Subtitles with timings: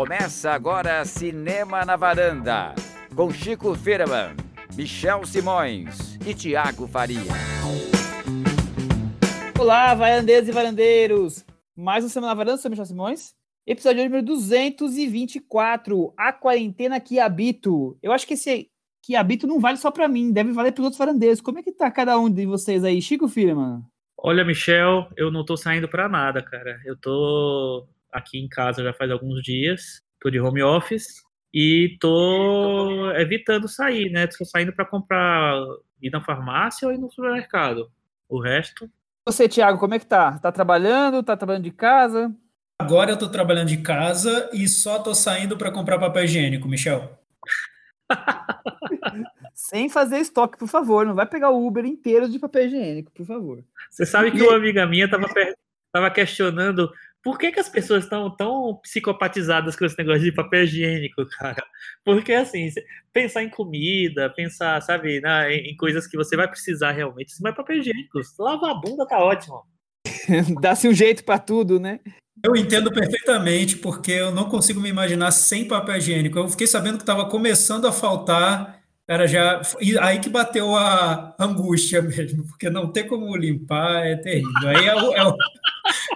[0.00, 2.74] Começa agora Cinema na Varanda,
[3.14, 4.34] com Chico Firman,
[4.74, 7.20] Michel Simões e Tiago Faria.
[9.58, 11.44] Olá, varandeiros e varandeiros!
[11.76, 13.34] Mais um Semana na Varanda, sou Michel Simões.
[13.66, 17.98] Episódio número 224, A Quarentena que Habito.
[18.02, 18.70] Eu acho que esse
[19.04, 21.42] que habito não vale só para mim, deve valer para os outros varandeiros.
[21.42, 23.02] Como é que tá cada um de vocês aí?
[23.02, 23.82] Chico Firman?
[24.16, 26.80] Olha, Michel, eu não tô saindo para nada, cara.
[26.86, 31.22] Eu tô aqui em casa já faz alguns dias, tô de home office
[31.52, 34.26] e tô evitando sair, né?
[34.26, 35.56] Tô saindo para comprar,
[36.00, 37.90] ir na farmácia ou ir no supermercado.
[38.28, 38.88] O resto.
[39.26, 40.38] Você, Thiago, como é que tá?
[40.38, 41.22] Tá trabalhando?
[41.22, 42.34] Tá trabalhando de casa?
[42.80, 47.18] Agora eu tô trabalhando de casa e só tô saindo para comprar papel higiênico, Michel.
[49.52, 51.04] Sem fazer estoque, por favor.
[51.04, 53.62] Não vai pegar o Uber inteiro de papel higiênico, por favor.
[53.90, 55.28] Você sabe que uma amiga minha estava
[55.92, 56.90] tava questionando
[57.22, 61.62] por que, que as pessoas estão tão psicopatizadas com esse negócio de papel higiênico, cara?
[62.04, 62.68] Porque, assim,
[63.12, 67.78] pensar em comida, pensar, sabe, na, em, coisas que você vai precisar realmente, mas papel
[67.78, 69.62] higiênico, lavar a bunda tá ótimo.
[70.60, 72.00] Dá-se um jeito para tudo, né?
[72.42, 76.38] Eu entendo perfeitamente, porque eu não consigo me imaginar sem papel higiênico.
[76.38, 79.60] Eu fiquei sabendo que estava começando a faltar, era já.
[80.00, 84.68] Aí que bateu a angústia mesmo, porque não ter como limpar é terrível.
[84.68, 85.34] Aí é o, é o,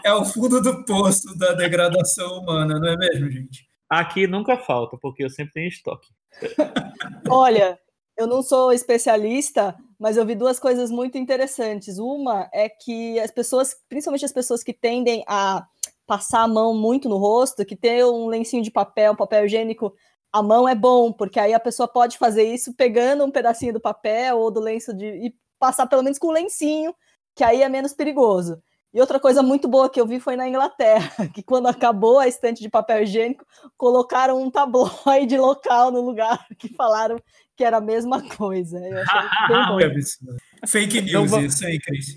[0.05, 3.67] é o fundo do poço da degradação humana, não é mesmo, gente?
[3.89, 6.09] Aqui nunca falta, porque eu sempre tenho estoque.
[7.29, 7.79] Olha,
[8.17, 11.99] eu não sou especialista, mas eu vi duas coisas muito interessantes.
[11.99, 15.67] Uma é que as pessoas, principalmente as pessoas que tendem a
[16.07, 19.95] passar a mão muito no rosto, que ter um lencinho de papel, papel higiênico,
[20.33, 23.81] a mão é bom, porque aí a pessoa pode fazer isso pegando um pedacinho do
[23.81, 26.95] papel ou do lenço de e passar pelo menos com o lencinho,
[27.35, 28.63] que aí é menos perigoso.
[28.95, 32.29] E outra coisa muito boa que eu vi foi na Inglaterra, que quando acabou a
[32.29, 33.45] estante de papel higiênico,
[33.77, 37.21] colocaram um tabloide local no lugar que falaram
[37.57, 38.79] que era a mesma coisa.
[38.79, 40.67] Eu achei bem bom.
[40.67, 42.17] Fake news isso aí, Cris.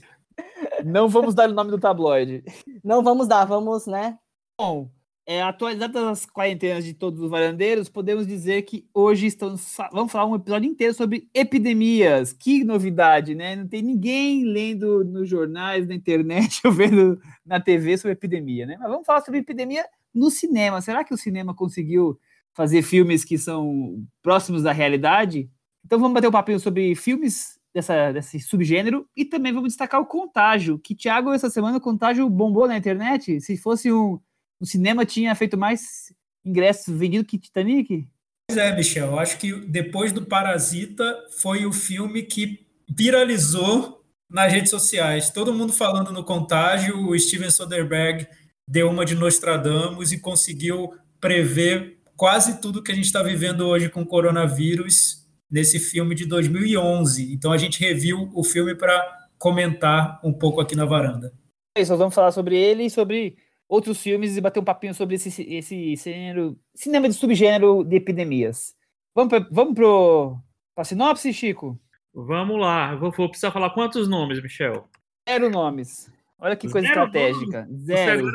[0.86, 2.44] Não vamos dar o nome do tabloide.
[2.84, 4.20] Não vamos dar, vamos, né?
[4.60, 4.88] Bom,
[5.28, 10.26] é, atualizadas as quarentenas de todos os varandeiros, podemos dizer que hoje estamos, vamos falar
[10.26, 12.32] um episódio inteiro sobre epidemias.
[12.32, 13.54] Que novidade, né?
[13.58, 18.78] Não tem ninguém lendo nos jornais, na internet ou vendo na TV sobre epidemia, né?
[18.80, 20.80] Mas vamos falar sobre epidemia no cinema.
[20.80, 22.18] Será que o cinema conseguiu
[22.54, 25.50] fazer filmes que são próximos da realidade?
[25.86, 29.06] Então vamos bater um papinho sobre filmes dessa, desse subgênero.
[29.14, 33.42] E também vamos destacar o Contágio, que Thiago, essa semana, o Contágio bombou na internet.
[33.42, 34.18] Se fosse um,
[34.62, 36.14] um cinema, tinha feito mais
[36.46, 38.08] ingressos vendidos que Titanic.
[38.50, 39.08] Pois é, Michel.
[39.08, 45.30] Eu acho que depois do Parasita foi o filme que viralizou nas redes sociais.
[45.30, 47.10] Todo mundo falando no Contágio.
[47.10, 48.28] O Steven Soderbergh
[48.68, 53.90] deu uma de Nostradamus e conseguiu prever quase tudo que a gente está vivendo hoje
[53.90, 57.34] com o coronavírus nesse filme de 2011.
[57.34, 61.34] Então a gente reviu o filme para comentar um pouco aqui na varanda.
[61.78, 64.94] É isso, nós vamos falar sobre ele e sobre outros filmes e bater um papinho
[64.94, 68.76] sobre esse, esse gênero, cinema de subgênero de epidemias.
[69.14, 70.38] Vamos para vamos pro,
[70.76, 71.80] a sinopse, Chico?
[72.14, 72.96] Vamos lá.
[72.96, 74.88] Vou, vou, precisar falar quantos nomes, Michel?
[75.28, 76.12] Zero nomes.
[76.40, 77.62] Olha que coisa Zero estratégica.
[77.66, 77.82] Nomes.
[77.84, 78.32] Zero.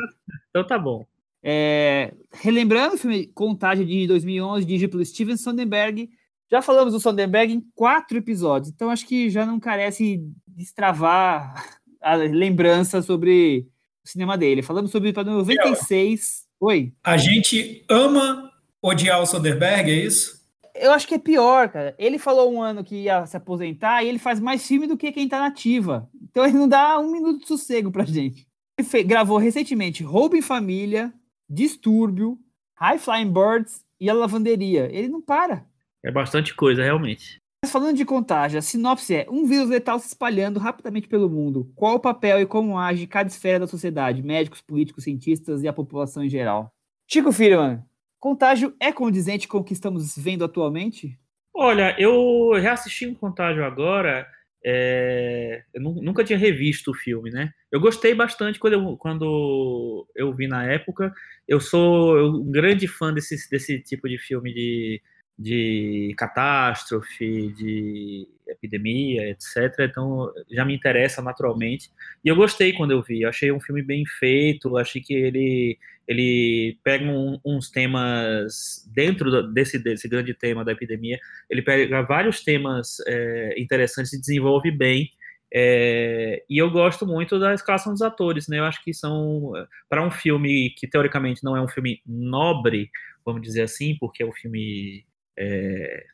[0.49, 1.05] Então tá bom.
[1.41, 6.09] É, relembrando o filme Contagem de 2011, dirigido pelo Steven Soderbergh,
[6.53, 12.13] já falamos do Sonderberg em quatro episódios, então acho que já não carece destravar a
[12.13, 13.67] lembrança sobre
[14.05, 14.61] o cinema dele.
[14.61, 16.43] Falamos sobre para 96.
[16.59, 16.93] Oi.
[17.03, 20.43] A gente ama odiar o Soderbergh, é isso?
[20.75, 21.95] Eu acho que é pior, cara.
[21.97, 25.11] Ele falou um ano que ia se aposentar e ele faz mais filme do que
[25.11, 26.09] quem tá nativa.
[26.21, 28.47] Então ele não dá um minuto de sossego pra gente.
[28.77, 31.13] Ele fez, gravou recentemente Roubo em Família,
[31.47, 32.39] Distúrbio,
[32.75, 34.89] High Flying Birds e A Lavanderia.
[34.91, 35.65] Ele não para.
[36.03, 37.42] É bastante coisa, realmente.
[37.63, 41.71] Mas falando de contágio, a sinopse é um vírus letal se espalhando rapidamente pelo mundo.
[41.73, 44.21] Qual o papel e como age cada esfera da sociedade?
[44.21, 46.73] Médicos, políticos, cientistas e a população em geral.
[47.07, 47.81] Chico Firman,
[48.19, 51.17] contágio é condizente com o que estamos vendo atualmente?
[51.55, 54.27] Olha, eu reassisti um contágio agora.
[54.65, 55.63] É...
[55.73, 57.49] eu nunca tinha revisto o filme, né?
[57.71, 61.13] Eu gostei bastante quando eu, quando eu vi na época.
[61.47, 65.01] Eu sou um grande fã desse, desse tipo de filme de
[65.37, 69.79] de catástrofe, de epidemia, etc.
[69.79, 71.89] Então já me interessa naturalmente.
[72.23, 73.21] E eu gostei quando eu vi.
[73.21, 74.77] Eu achei um filme bem feito.
[74.77, 75.77] Achei que ele
[76.07, 81.19] ele pega um, uns temas dentro desse desse grande tema da epidemia.
[81.49, 85.09] Ele pega vários temas é, interessantes e desenvolve bem.
[85.55, 88.59] É, e eu gosto muito da escalação dos atores, né?
[88.59, 89.53] Eu acho que são
[89.87, 92.89] para um filme que teoricamente não é um filme nobre,
[93.23, 95.05] vamos dizer assim, porque é um filme
[95.37, 96.05] é,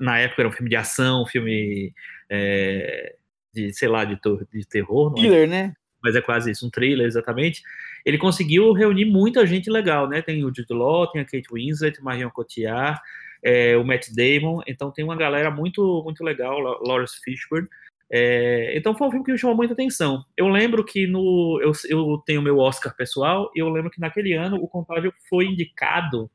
[0.00, 1.92] na época era um filme de ação, um filme
[2.30, 3.14] é,
[3.52, 4.18] de sei lá de,
[4.52, 5.20] de terror, é?
[5.20, 5.74] thriller, né?
[6.02, 7.62] Mas é quase isso, um thriller exatamente.
[8.04, 10.20] Ele conseguiu reunir muita gente legal, né?
[10.20, 13.00] Tem o Jude Law, tem a Kate Winslet, Marion Cotillard,
[13.42, 17.68] é, o Matt Damon, então tem uma galera muito muito legal, Lawrence Fishburne.
[18.10, 20.24] É, então foi um filme que me chamou muita atenção.
[20.36, 24.34] Eu lembro que no eu, eu tenho meu Oscar pessoal e eu lembro que naquele
[24.34, 26.30] ano o Contágio foi indicado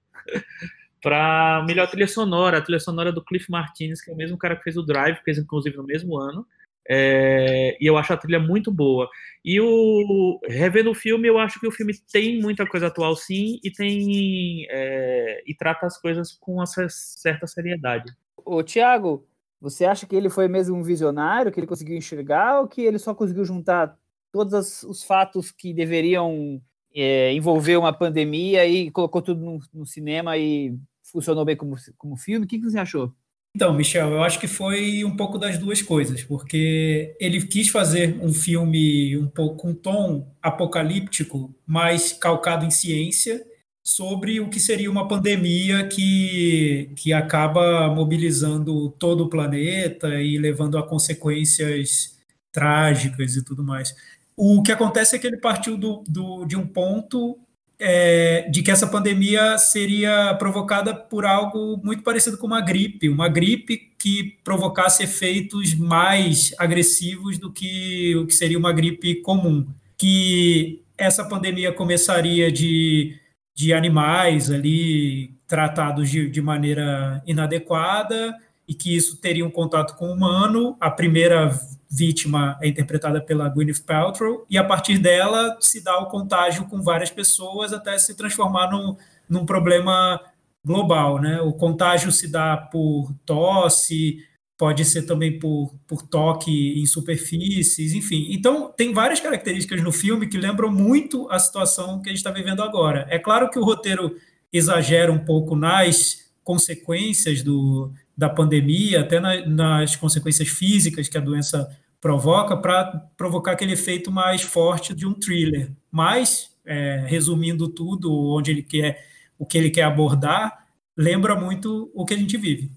[1.01, 4.55] para melhor trilha sonora, a trilha sonora do Cliff Martinez, que é o mesmo cara
[4.55, 6.45] que fez o Drive, fez inclusive no mesmo ano.
[6.91, 9.07] É, e eu acho a trilha muito boa.
[9.45, 13.59] E o revendo o filme, eu acho que o filme tem muita coisa atual, sim,
[13.63, 18.11] e tem é, e trata as coisas com uma certa seriedade.
[18.37, 19.27] Ô, Tiago,
[19.61, 22.97] você acha que ele foi mesmo um visionário, que ele conseguiu enxergar, ou que ele
[22.97, 23.95] só conseguiu juntar
[24.31, 26.61] todos os fatos que deveriam
[26.93, 30.75] é, envolver uma pandemia e colocou tudo no, no, cinema e
[31.11, 32.45] funcionou bem como, como filme?
[32.45, 33.13] O que, que você achou?
[33.55, 38.19] Então, Michel, eu acho que foi um pouco das duas coisas, porque ele quis fazer
[38.21, 43.43] um filme um pouco com um tom apocalíptico, mas calcado em ciência,
[43.83, 50.77] sobre o que seria uma pandemia que, que acaba mobilizando todo o planeta e levando
[50.77, 52.15] a consequências
[52.51, 53.95] trágicas e tudo mais.
[54.37, 57.39] O que acontece é que ele partiu do, do de um ponto
[57.79, 63.29] é, de que essa pandemia seria provocada por algo muito parecido com uma gripe, uma
[63.29, 69.65] gripe que provocasse efeitos mais agressivos do que o que seria uma gripe comum.
[69.97, 73.19] Que essa pandemia começaria de
[73.59, 78.33] de animais ali tratados de, de maneira inadequada
[78.65, 80.77] e que isso teria um contato com o humano.
[80.79, 81.51] A primeira
[81.89, 86.81] vítima é interpretada pela Gwyneth Paltrow e a partir dela se dá o contágio com
[86.81, 88.95] várias pessoas até se transformar num,
[89.27, 90.21] num problema
[90.63, 91.41] global, né?
[91.41, 94.23] O contágio se dá por tosse,
[94.57, 98.27] pode ser também por, por toque em superfícies, enfim.
[98.29, 102.29] Então, tem várias características no filme que lembram muito a situação que a gente está
[102.29, 103.07] vivendo agora.
[103.09, 104.15] É claro que o roteiro
[104.51, 111.21] exagera um pouco nas consequências do, da pandemia, até na, nas consequências físicas que a
[111.21, 112.85] doença provoca, para
[113.15, 115.71] provocar aquele efeito mais forte de um thriller.
[115.89, 119.07] Mas, é, resumindo tudo, onde ele quer,
[119.37, 120.67] o que ele quer abordar,
[120.97, 122.69] lembra muito o que a gente vive.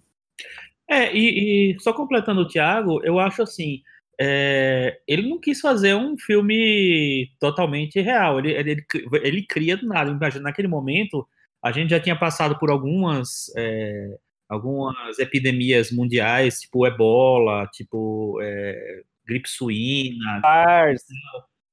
[0.88, 3.82] É, e, e só completando o Thiago, eu acho assim,
[4.20, 8.84] é, ele não quis fazer um filme totalmente real, ele, ele,
[9.24, 10.08] ele cria do nada.
[10.08, 11.26] Imagina, naquele momento,
[11.60, 14.16] a gente já tinha passado por algumas, é,
[14.52, 20.40] algumas epidemias mundiais, tipo ebola, tipo é, gripe suína.
[20.42, 21.02] SARS.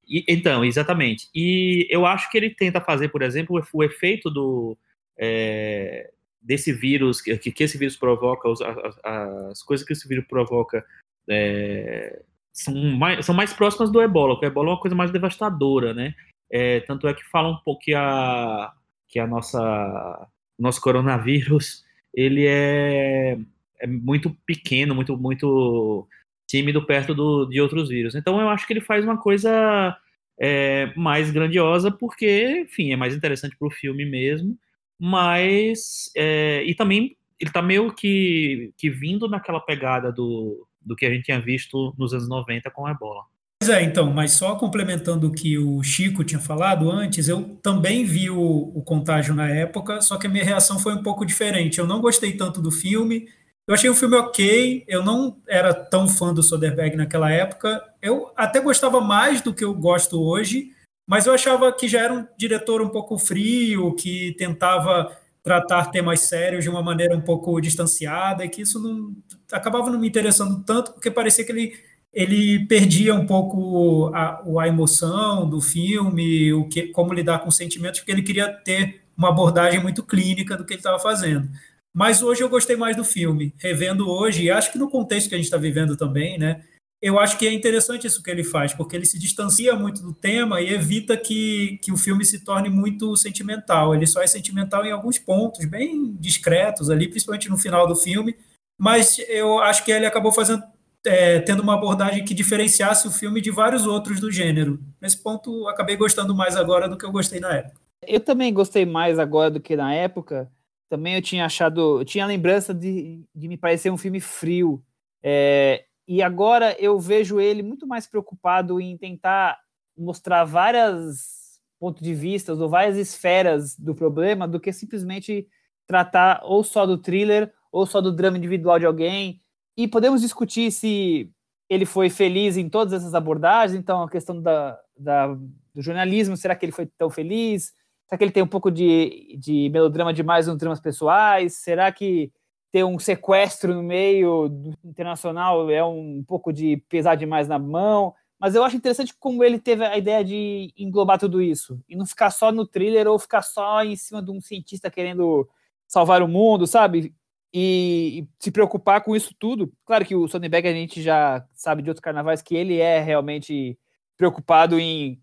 [0.08, 1.28] E, então, exatamente.
[1.36, 4.78] E eu acho que ele tenta fazer, por exemplo, o, efeito do,
[5.18, 6.10] é,
[6.42, 10.84] desse vírus, que, que esse vírus provoca, as, as, as coisas que esse vírus provoca
[11.30, 12.22] é,
[12.54, 15.94] são, mais, são mais próximas do ebola, porque o ebola é uma coisa mais devastadora,
[15.94, 16.16] né?
[16.50, 18.72] É, tanto é que falam um pouco que a,
[19.08, 20.28] que a nossa
[20.58, 21.86] nosso coronavírus
[22.20, 23.38] ele é,
[23.80, 26.08] é muito pequeno, muito muito
[26.48, 28.16] tímido perto do, de outros vírus.
[28.16, 29.98] Então eu acho que ele faz uma coisa
[30.40, 34.58] é, mais grandiosa porque, enfim, é mais interessante para o filme mesmo
[35.00, 41.06] mas é, e também ele está meio que, que vindo naquela pegada do, do que
[41.06, 43.24] a gente tinha visto nos anos 90 com a ebola.
[43.70, 48.04] Pois é, então, mas só complementando o que o Chico tinha falado antes, eu também
[48.04, 51.78] vi o, o Contágio na época, só que a minha reação foi um pouco diferente.
[51.78, 53.28] Eu não gostei tanto do filme,
[53.68, 58.32] eu achei o filme ok, eu não era tão fã do Soderbergh naquela época, eu
[58.36, 60.72] até gostava mais do que eu gosto hoje,
[61.08, 66.22] mas eu achava que já era um diretor um pouco frio, que tentava tratar temas
[66.22, 69.16] sérios de uma maneira um pouco distanciada, e que isso não
[69.52, 71.74] acabava não me interessando tanto, porque parecia que ele,
[72.14, 78.00] ele perdia um pouco a, a emoção do filme, o que, como lidar com sentimentos,
[78.00, 81.50] porque ele queria ter uma abordagem muito clínica do que ele estava fazendo.
[81.94, 85.36] Mas hoje eu gostei mais do filme, revendo hoje, e acho que no contexto que
[85.36, 86.62] a gente está vivendo também, né?
[87.02, 90.14] eu acho que é interessante isso que ele faz, porque ele se distancia muito do
[90.14, 93.96] tema e evita que, que o filme se torne muito sentimental.
[93.96, 98.36] Ele só é sentimental em alguns pontos, bem discretos ali, principalmente no final do filme,
[98.78, 100.62] mas eu acho que ele acabou fazendo
[101.06, 104.80] é, tendo uma abordagem que diferenciasse o filme de vários outros do gênero.
[105.02, 107.80] Nesse ponto, acabei gostando mais agora do que eu gostei na época.
[108.06, 110.52] Eu também gostei mais agora do que na época.
[110.90, 114.84] Também eu tinha achado, eu tinha a lembrança de, de me parecer um filme frio.
[115.22, 119.60] É, e agora eu vejo ele muito mais preocupado em tentar
[119.98, 125.48] mostrar várias pontos de vista ou várias esferas do problema do que simplesmente
[125.88, 129.42] tratar ou só do thriller ou só do drama individual de alguém.
[129.80, 131.32] E podemos discutir se
[131.70, 133.80] ele foi feliz em todas essas abordagens.
[133.80, 137.72] Então, a questão da, da, do jornalismo, será que ele foi tão feliz?
[138.06, 141.54] Será que ele tem um pouco de, de melodrama demais nos dramas pessoais?
[141.60, 142.30] Será que
[142.74, 144.52] ter um sequestro no meio
[144.84, 148.14] internacional é um pouco de pesar demais na mão?
[148.38, 152.06] Mas eu acho interessante como ele teve a ideia de englobar tudo isso e não
[152.06, 155.48] ficar só no thriller ou ficar só em cima de um cientista querendo
[155.88, 157.16] salvar o mundo, sabe?
[157.54, 159.72] E, e se preocupar com isso tudo.
[159.86, 163.78] Claro que o Sonnenberg a gente já sabe de outros carnavais que ele é realmente
[164.16, 165.20] preocupado em,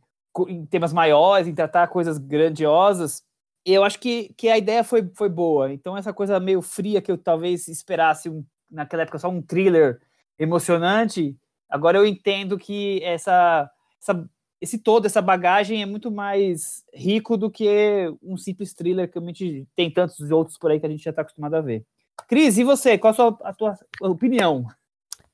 [0.49, 3.23] em temas maiores, em tratar coisas grandiosas.
[3.65, 5.73] Eu acho que, que a ideia foi, foi boa.
[5.73, 10.01] Então, essa coisa meio fria que eu talvez esperasse um, naquela época só um thriller
[10.39, 11.37] emocionante,
[11.69, 14.29] agora eu entendo que essa, essa,
[14.61, 19.23] esse todo, essa bagagem é muito mais rico do que um simples thriller que a
[19.23, 21.85] gente tem tantos outros por aí que a gente já está acostumado a ver.
[22.29, 22.99] Cris, e você?
[22.99, 24.67] Qual a, sua, a tua opinião?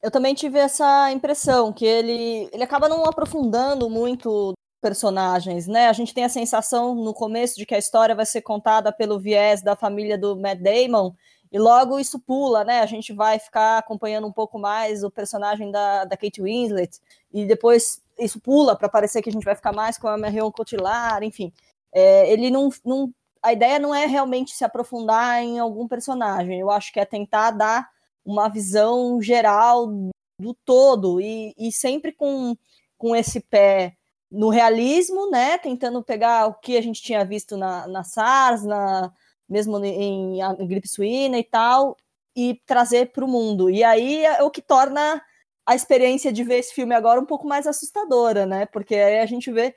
[0.02, 5.88] Eu também tive essa impressão que ele, ele acaba não aprofundando muito personagens, né?
[5.88, 9.20] A gente tem a sensação no começo de que a história vai ser contada pelo
[9.20, 11.14] viés da família do Matt Damon
[11.52, 12.80] e logo isso pula, né?
[12.80, 16.98] A gente vai ficar acompanhando um pouco mais o personagem da, da Kate Winslet
[17.32, 20.50] e depois isso pula para parecer que a gente vai ficar mais com a Marion
[20.50, 21.52] Cotillard, enfim.
[21.92, 26.70] É, ele não, não a ideia não é realmente se aprofundar em algum personagem, eu
[26.70, 27.90] acho que é tentar dar
[28.24, 29.88] uma visão geral
[30.38, 32.56] do todo e, e sempre com,
[32.96, 33.96] com esse pé
[34.30, 39.12] no realismo, né, tentando pegar o que a gente tinha visto na, na SARS, na,
[39.48, 41.96] mesmo em, em gripe suína e tal,
[42.34, 43.68] e trazer para o mundo.
[43.68, 45.22] E aí é o que torna
[45.66, 48.66] a experiência de ver esse filme agora um pouco mais assustadora, né?
[48.66, 49.74] Porque aí a gente vê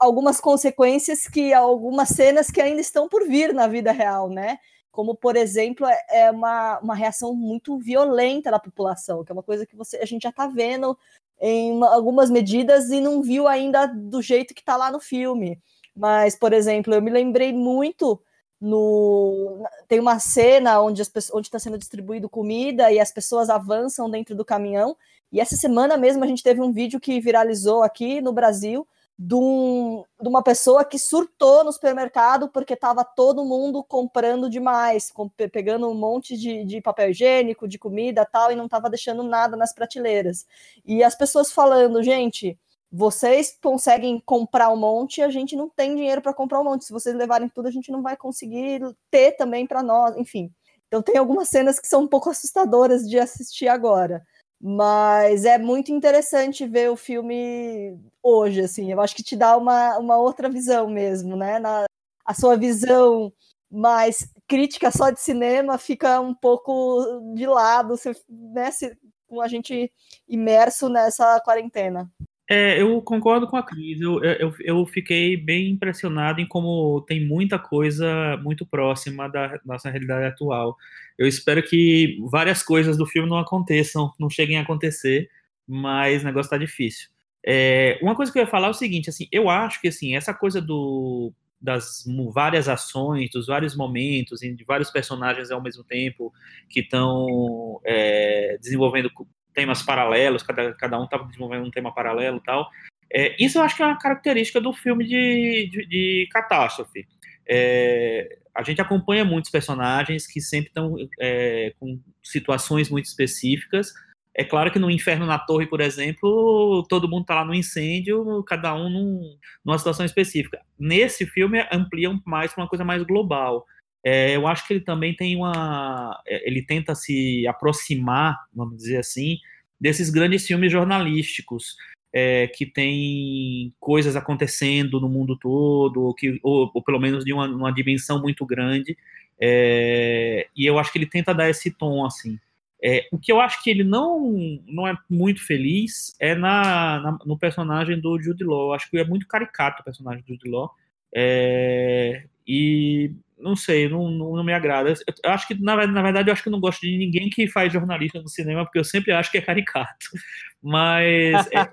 [0.00, 4.58] algumas consequências que algumas cenas que ainda estão por vir na vida real, né?
[4.90, 9.42] Como, por exemplo, é, é uma, uma reação muito violenta da população, que é uma
[9.42, 10.96] coisa que você, a gente já está vendo
[11.40, 15.58] em uma, algumas medidas e não viu ainda do jeito que está lá no filme.
[15.96, 18.20] Mas, por exemplo, eu me lembrei muito
[18.60, 21.02] no tem uma cena onde
[21.32, 24.96] onde está sendo distribuído comida e as pessoas avançam dentro do caminhão.
[25.32, 28.86] E essa semana mesmo a gente teve um vídeo que viralizou aqui no Brasil
[29.24, 35.12] de, um, de uma pessoa que surtou no supermercado porque estava todo mundo comprando demais,
[35.12, 39.22] com, pegando um monte de, de papel higiênico, de comida tal, e não estava deixando
[39.22, 40.44] nada nas prateleiras.
[40.84, 42.58] E as pessoas falando, gente,
[42.90, 46.84] vocês conseguem comprar um monte, a gente não tem dinheiro para comprar um monte.
[46.84, 50.52] Se vocês levarem tudo, a gente não vai conseguir ter também para nós, enfim.
[50.88, 54.26] Então tem algumas cenas que são um pouco assustadoras de assistir agora.
[54.64, 58.92] Mas é muito interessante ver o filme hoje, assim.
[58.92, 61.58] Eu acho que te dá uma, uma outra visão mesmo, né?
[61.58, 61.84] Na,
[62.24, 63.32] a sua visão
[63.70, 68.70] mais crítica só de cinema fica um pouco de lado, você, né?
[68.70, 69.90] Se, com a gente
[70.28, 72.08] imerso nessa quarentena.
[72.54, 73.98] É, eu concordo com a Cris.
[73.98, 79.88] Eu, eu, eu fiquei bem impressionado em como tem muita coisa muito próxima da nossa
[79.88, 80.76] realidade atual.
[81.16, 85.30] Eu espero que várias coisas do filme não aconteçam, não cheguem a acontecer,
[85.66, 87.08] mas o negócio está difícil.
[87.42, 90.14] É, uma coisa que eu ia falar é o seguinte, assim, eu acho que assim
[90.14, 92.04] essa coisa do, das
[92.34, 96.30] várias ações, dos vários momentos, de vários personagens ao mesmo tempo
[96.68, 99.10] que estão é, desenvolvendo
[99.54, 102.68] temas paralelos, cada, cada um estava desenvolvendo um tema paralelo e tal.
[103.12, 107.06] É, isso eu acho que é uma característica do filme de, de, de catástrofe.
[107.46, 113.92] É, a gente acompanha muitos personagens que sempre estão é, com situações muito específicas.
[114.34, 118.42] É claro que no Inferno na Torre, por exemplo, todo mundo está lá no incêndio,
[118.44, 120.60] cada um num, numa situação específica.
[120.78, 123.66] Nesse filme, ampliam mais uma coisa mais global.
[124.04, 126.20] É, eu acho que ele também tem uma.
[126.26, 129.38] É, ele tenta se aproximar, vamos dizer assim,
[129.80, 131.76] desses grandes filmes jornalísticos.
[132.14, 137.32] É, que tem coisas acontecendo no mundo todo, ou, que, ou, ou pelo menos de
[137.32, 138.98] uma, uma dimensão muito grande,
[139.40, 142.38] é, e eu acho que ele tenta dar esse tom assim.
[142.84, 144.32] É, o que eu acho que ele não,
[144.66, 148.68] não é muito feliz é na, na, no personagem do Jude Law.
[148.68, 150.70] Eu acho que é muito caricato o personagem do Jude Law.
[151.14, 153.12] É, e
[153.42, 154.90] não sei, não, não, não me agrada.
[154.90, 157.72] Eu, acho que, na, na, verdade, eu acho que não gosto de ninguém que faz
[157.72, 160.06] jornalista no cinema, porque eu sempre acho que é caricato.
[160.62, 161.68] Mas é,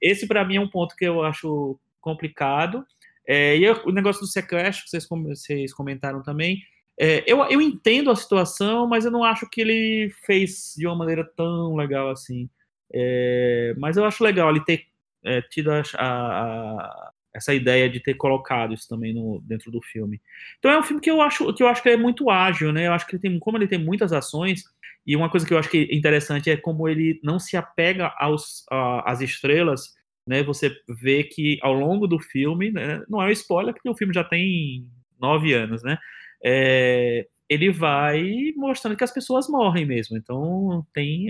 [0.00, 2.84] esse, para mim, é um ponto que eu acho complicado.
[3.26, 6.62] É, e eu, o negócio do sequestro, que vocês, vocês comentaram também,
[6.98, 10.96] é, eu, eu entendo a situação, mas eu não acho que ele fez de uma
[10.96, 12.48] maneira tão legal assim.
[12.92, 14.86] É, mas eu acho legal ele ter
[15.24, 20.20] é, tido a, a, essa ideia de ter colocado isso também no, dentro do filme.
[20.58, 22.86] Então é um filme que eu acho que eu acho que é muito ágil, né?
[22.86, 24.64] Eu acho que ele tem, como ele tem muitas ações
[25.06, 28.12] e uma coisa que eu acho que é interessante é como ele não se apega
[28.18, 28.64] aos
[29.04, 29.94] às estrelas,
[30.26, 30.42] né?
[30.42, 33.02] Você vê que ao longo do filme, né?
[33.08, 34.86] não é um spoiler porque o filme já tem
[35.20, 35.98] nove anos, né?
[36.44, 40.16] É, ele vai mostrando que as pessoas morrem mesmo.
[40.16, 41.28] Então tem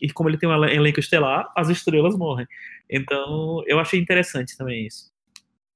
[0.00, 2.46] e, como ele tem um elenco estelar, as estrelas morrem.
[2.88, 5.09] Então eu achei interessante também isso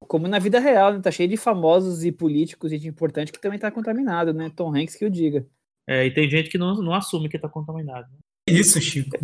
[0.07, 1.01] como na vida real, né?
[1.01, 4.51] Tá cheio de famosos e políticos, gente importante que também tá contaminado, né?
[4.55, 5.47] Tom Hanks que o diga.
[5.87, 8.07] É, e tem gente que não, não assume que tá contaminado.
[8.11, 8.19] Né?
[8.49, 9.17] Isso, Chico.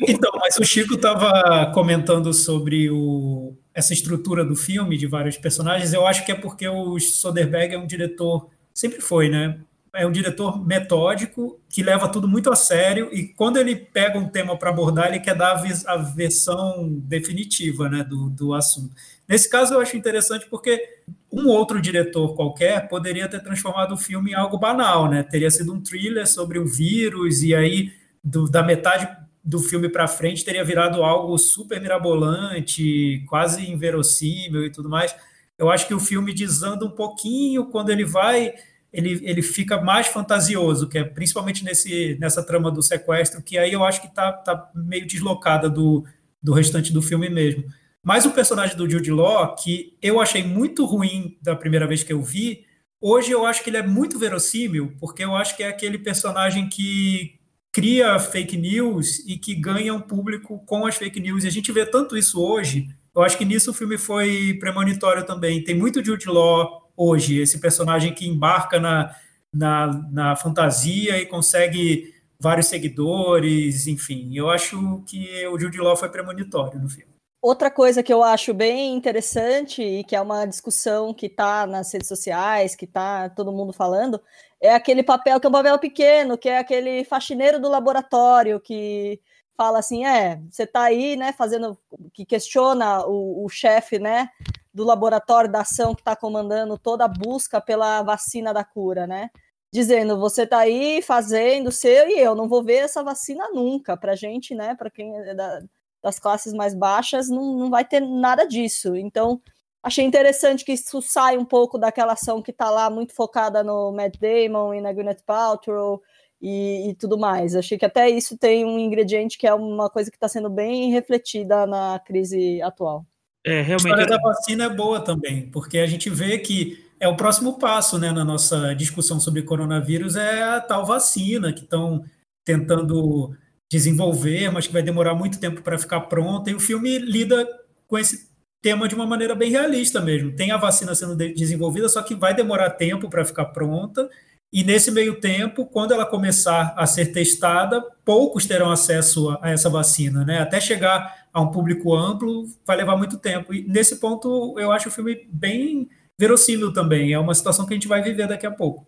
[0.00, 5.92] Então, mas o Chico estava comentando sobre o, essa estrutura do filme, de vários personagens.
[5.92, 9.60] Eu acho que é porque o Soderbergh é um diretor, sempre foi, né?
[9.94, 14.28] É um diretor metódico que leva tudo muito a sério e quando ele pega um
[14.28, 18.94] tema para abordar, ele quer dar a, versão definitiva né, do, do assunto.
[19.28, 24.32] Nesse caso, eu acho interessante porque um outro diretor qualquer poderia ter transformado o filme
[24.32, 25.22] em algo banal, né?
[25.22, 29.08] Teria sido um thriller sobre um vírus, e aí, do, da metade
[29.42, 35.14] do filme para frente, teria virado algo super mirabolante, quase inverossímil e tudo mais.
[35.58, 38.54] Eu acho que o filme desanda um pouquinho quando ele vai.
[38.92, 43.72] Ele, ele fica mais fantasioso, que é principalmente nesse, nessa trama do sequestro, que aí
[43.72, 46.04] eu acho que está tá meio deslocada do,
[46.42, 47.64] do restante do filme mesmo.
[48.02, 52.12] Mas o personagem do Jude Law, que eu achei muito ruim da primeira vez que
[52.12, 52.64] eu vi,
[53.00, 56.68] hoje eu acho que ele é muito verossímil, porque eu acho que é aquele personagem
[56.68, 57.38] que
[57.72, 61.44] cria fake news e que ganha um público com as fake news.
[61.44, 62.88] E a gente vê tanto isso hoje.
[63.14, 65.62] Eu acho que nisso o filme foi premonitório também.
[65.64, 69.14] Tem muito Jude Law hoje, esse personagem que embarca na,
[69.52, 74.30] na, na fantasia e consegue vários seguidores, enfim.
[74.34, 77.12] Eu acho que o Jude Law foi premonitório no filme.
[77.40, 81.92] Outra coisa que eu acho bem interessante e que é uma discussão que está nas
[81.92, 84.20] redes sociais, que está todo mundo falando,
[84.60, 89.20] é aquele papel que é um papel pequeno, que é aquele faxineiro do laboratório que
[89.56, 91.76] fala assim, é, você está aí, né, fazendo,
[92.14, 94.28] que questiona o, o chefe, né,
[94.72, 99.30] do laboratório da ação que está comandando toda a busca pela vacina da cura, né,
[99.72, 103.96] dizendo, você está aí fazendo o seu e eu não vou ver essa vacina nunca,
[103.96, 105.62] para gente, né, para quem é da,
[106.02, 108.96] das classes mais baixas, não, não vai ter nada disso.
[108.96, 109.40] Então,
[109.82, 113.92] achei interessante que isso sai um pouco daquela ação que está lá muito focada no
[113.92, 116.02] Matt Damon e na Gwyneth Paltrow
[116.40, 117.54] e, e, tudo mais.
[117.56, 120.90] Achei que até isso tem um ingrediente que é uma coisa que está sendo bem
[120.90, 123.06] refletida na crise atual.
[123.44, 123.86] É, realmente.
[123.86, 127.58] A história da vacina é boa também, porque a gente vê que é o próximo
[127.58, 132.04] passo né, na nossa discussão sobre coronavírus é a tal vacina que estão
[132.44, 133.34] tentando
[133.70, 136.50] desenvolver, mas que vai demorar muito tempo para ficar pronta.
[136.50, 137.48] E o filme lida
[137.88, 138.30] com esse
[138.62, 140.36] tema de uma maneira bem realista mesmo.
[140.36, 144.08] Tem a vacina sendo desenvolvida, só que vai demorar tempo para ficar pronta.
[144.52, 149.68] E nesse meio tempo, quando ela começar a ser testada, poucos terão acesso a essa
[149.68, 150.38] vacina, né?
[150.38, 153.54] Até chegar a um público amplo, vai levar muito tempo.
[153.54, 157.12] E nesse ponto, eu acho o filme bem verossímil também.
[157.12, 158.86] É uma situação que a gente vai viver daqui a pouco.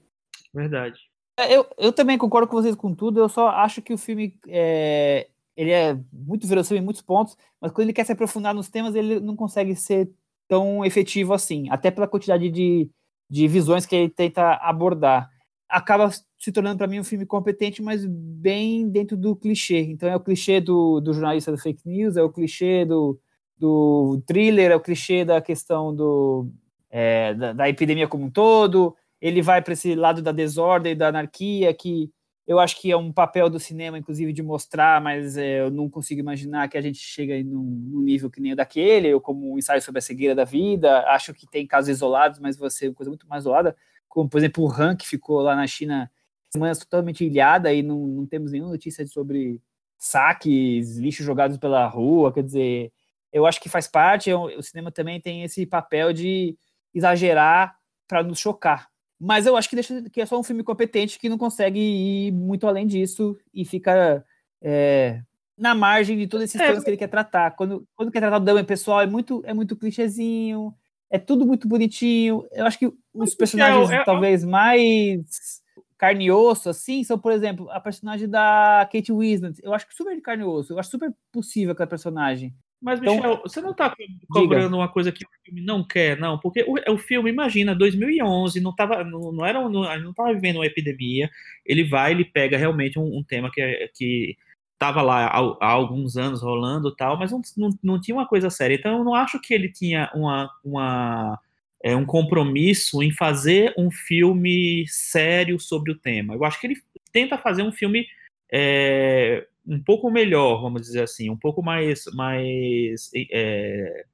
[0.52, 1.00] Verdade.
[1.38, 4.38] É, eu, eu também concordo com vocês com tudo, eu só acho que o filme
[4.46, 5.26] é,
[5.56, 8.94] ele é muito verossímil em muitos pontos, mas quando ele quer se aprofundar nos temas,
[8.94, 10.08] ele não consegue ser
[10.48, 12.88] tão efetivo assim, até pela quantidade de,
[13.28, 15.28] de visões que ele tenta abordar.
[15.68, 19.80] Acaba se tornando para mim um filme competente, mas bem dentro do clichê.
[19.80, 23.18] Então é o clichê do, do jornalista da fake news, é o clichê do,
[23.58, 26.48] do thriller, é o clichê da questão do,
[26.90, 31.08] é, da, da epidemia como um todo, ele vai para esse lado da desordem da
[31.08, 32.10] anarquia, que
[32.46, 35.88] eu acho que é um papel do cinema, inclusive, de mostrar, mas é, eu não
[35.88, 39.54] consigo imaginar que a gente chega num, num, nível que nem o daquele, ou como
[39.54, 41.00] um ensaio sobre a cegueira da vida.
[41.08, 43.74] Acho que tem casos isolados, mas você uma coisa muito mais isolada,
[44.14, 46.08] como, por exemplo, o Han, que ficou lá na China
[46.48, 49.60] semanas totalmente ilhada e não, não temos nenhuma notícia sobre
[49.98, 52.92] saques, lixo jogados pela rua, quer dizer,
[53.32, 56.56] eu acho que faz parte, o cinema também tem esse papel de
[56.94, 61.18] exagerar para nos chocar, mas eu acho que, deixa, que é só um filme competente
[61.18, 64.24] que não consegue ir muito além disso e fica
[64.62, 65.22] é,
[65.58, 67.50] na margem de todos esses é, temas que ele quer tratar.
[67.52, 70.72] Quando, quando quer tratar do drama pessoal, é muito, é muito clichêzinho,
[71.14, 72.44] é tudo muito bonitinho.
[72.50, 75.62] Eu acho que os personagens é, é, talvez mais
[75.96, 79.60] carne e osso, assim, são, por exemplo, a personagem da Kate Winslet.
[79.62, 80.72] Eu acho que super de carne e osso.
[80.72, 82.52] Eu acho super possível aquela personagem.
[82.82, 83.94] Mas, então, Michel, você não está
[84.28, 84.76] cobrando diga.
[84.76, 86.36] uma coisa que o filme não quer, não?
[86.36, 90.56] Porque o, o filme, imagina, 2011, não tava, não, não era, não, não tava vivendo
[90.56, 91.30] uma epidemia.
[91.64, 94.36] Ele vai, ele pega realmente um, um tema que, é, que
[94.74, 98.50] estava lá há, há, alguns anos rolando tal, mas não, não, não, tinha uma coisa
[98.50, 98.74] séria.
[98.74, 101.38] Então eu não acho que ele tinha uma, uma,
[101.82, 106.34] é, um compromisso em fazer um filme sério sobre o tema.
[106.34, 106.76] Eu acho que ele
[107.12, 108.06] tenta fazer um filme
[108.52, 114.04] é, um pouco melhor, vamos dizer assim, um pouco mais, mais é,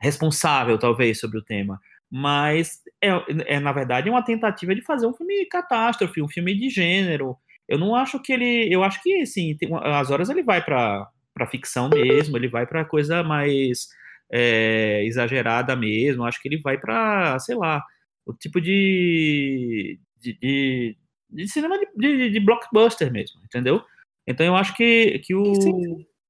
[0.00, 1.80] responsável, talvez, sobre o tema.
[2.10, 3.08] Mas é,
[3.54, 7.36] é, na verdade, uma tentativa de fazer um filme catástrofe, um filme de gênero,
[7.68, 8.72] eu não acho que ele.
[8.72, 11.10] Eu acho que, assim, tem, às horas ele vai para
[11.50, 13.88] ficção mesmo, ele vai para coisa mais
[14.32, 16.24] é, exagerada mesmo.
[16.24, 17.84] Acho que ele vai para, sei lá,
[18.24, 20.00] o tipo de.
[20.18, 20.96] de, de,
[21.28, 23.82] de cinema de, de, blockbuster mesmo, entendeu?
[24.26, 25.52] Então eu acho que, que o,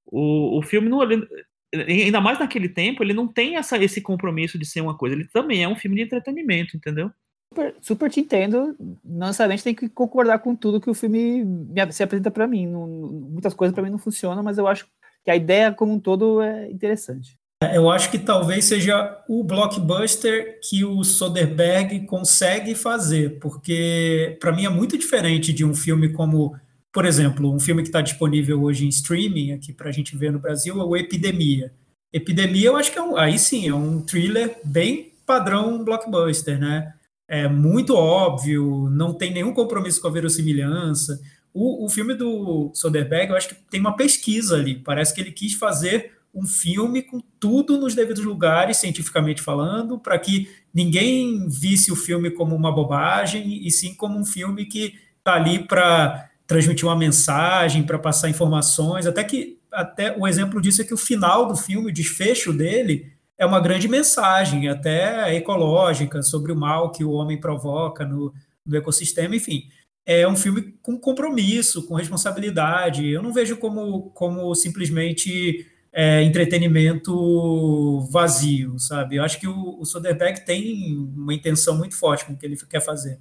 [0.06, 1.02] o, o filme não.
[1.02, 1.24] Ele,
[1.72, 5.14] ainda mais naquele tempo, ele não tem essa, esse compromisso de ser uma coisa.
[5.14, 7.12] Ele também é um filme de entretenimento, entendeu?
[7.52, 8.76] Super, super te entendo.
[9.04, 11.44] Não necessariamente tem que concordar com tudo que o filme
[11.90, 12.66] se apresenta para mim.
[12.66, 14.86] Não, muitas coisas para mim não funcionam, mas eu acho
[15.24, 17.36] que a ideia como um todo é interessante.
[17.72, 24.64] Eu acho que talvez seja o blockbuster que o Soderbergh consegue fazer, porque para mim
[24.64, 26.54] é muito diferente de um filme como,
[26.92, 30.30] por exemplo, um filme que está disponível hoje em streaming aqui para a gente ver
[30.30, 31.72] no Brasil é o Epidemia.
[32.12, 36.94] Epidemia, eu acho que é um, aí sim é um thriller bem padrão blockbuster, né?
[37.28, 41.20] É muito óbvio, não tem nenhum compromisso com a verossimilhança.
[41.52, 44.76] O, o filme do Soderbergh, eu acho que tem uma pesquisa ali.
[44.76, 50.18] Parece que ele quis fazer um filme com tudo nos devidos lugares, cientificamente falando, para
[50.18, 55.34] que ninguém visse o filme como uma bobagem, e sim como um filme que está
[55.34, 59.06] ali para transmitir uma mensagem, para passar informações.
[59.06, 63.12] Até que até o exemplo disso é que o final do filme, o desfecho dele,
[63.38, 68.34] é uma grande mensagem, até ecológica, sobre o mal que o homem provoca no,
[68.66, 69.68] no ecossistema, enfim.
[70.04, 73.06] É um filme com compromisso, com responsabilidade.
[73.06, 79.16] Eu não vejo como, como simplesmente é, entretenimento vazio, sabe?
[79.16, 82.56] Eu acho que o, o Soderbergh tem uma intenção muito forte com o que ele
[82.56, 83.20] quer fazer.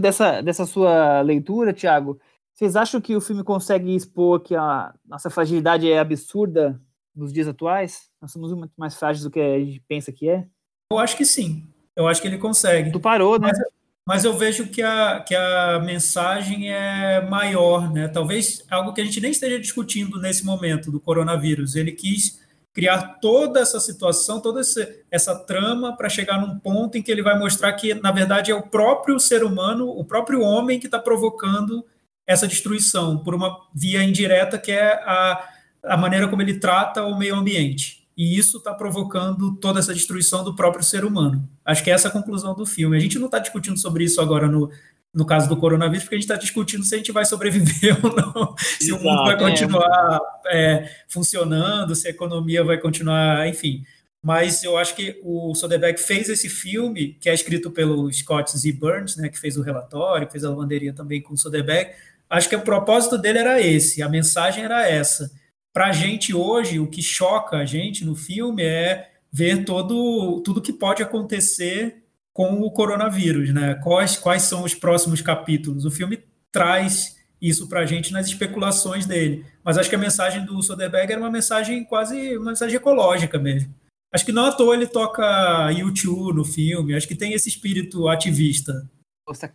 [0.00, 2.20] Dessa, dessa sua leitura, Tiago,
[2.54, 6.80] vocês acham que o filme consegue expor que a nossa fragilidade é absurda
[7.18, 8.08] nos dias atuais?
[8.20, 10.46] Nós somos muito mais frágeis do que a gente pensa que é?
[10.90, 11.68] Eu acho que sim.
[11.94, 12.92] Eu acho que ele consegue.
[12.92, 13.48] Tu parou, né?
[13.48, 13.58] Mas,
[14.06, 18.08] mas eu vejo que a, que a mensagem é maior, né?
[18.08, 21.74] Talvez algo que a gente nem esteja discutindo nesse momento do coronavírus.
[21.74, 22.40] Ele quis
[22.72, 27.22] criar toda essa situação, toda essa, essa trama para chegar num ponto em que ele
[27.22, 30.98] vai mostrar que, na verdade, é o próprio ser humano, o próprio homem que está
[30.98, 31.84] provocando
[32.24, 35.48] essa destruição por uma via indireta que é a
[35.82, 37.98] a maneira como ele trata o meio ambiente.
[38.16, 41.48] E isso está provocando toda essa destruição do próprio ser humano.
[41.64, 42.96] Acho que é essa a conclusão do filme.
[42.96, 44.70] A gente não está discutindo sobre isso agora no,
[45.14, 48.14] no caso do coronavírus, porque a gente está discutindo se a gente vai sobreviver ou
[48.14, 49.38] não, se Exato, o mundo vai é.
[49.38, 50.72] continuar é.
[50.72, 53.84] É, funcionando, se a economia vai continuar, enfim.
[54.20, 58.72] Mas eu acho que o Soderbergh fez esse filme, que é escrito pelo Scott Z.
[58.72, 61.92] Burns, né, que fez o relatório, fez a lavanderia também com o Soderbergh.
[62.28, 65.30] Acho que o propósito dele era esse, a mensagem era essa
[65.78, 70.60] para a gente hoje, o que choca a gente no filme é ver todo, tudo
[70.60, 73.76] que pode acontecer com o coronavírus, né?
[73.76, 75.84] Quais, quais são os próximos capítulos?
[75.84, 76.18] O filme
[76.50, 79.46] traz isso para a gente nas especulações dele.
[79.62, 83.72] Mas acho que a mensagem do Soderbergh era uma mensagem quase uma mensagem ecológica mesmo.
[84.12, 88.08] Acho que não à toa ele toca YouTube no filme, acho que tem esse espírito
[88.08, 88.90] ativista.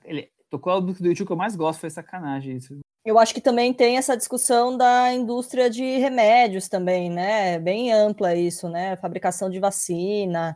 [0.06, 2.80] Ele tocou música do YouTube que eu mais gosto, foi sacanagem isso.
[3.04, 7.60] Eu acho que também tem essa discussão da indústria de remédios também, né?
[7.60, 8.96] Bem ampla isso, né?
[8.98, 10.56] Fabricação de vacina.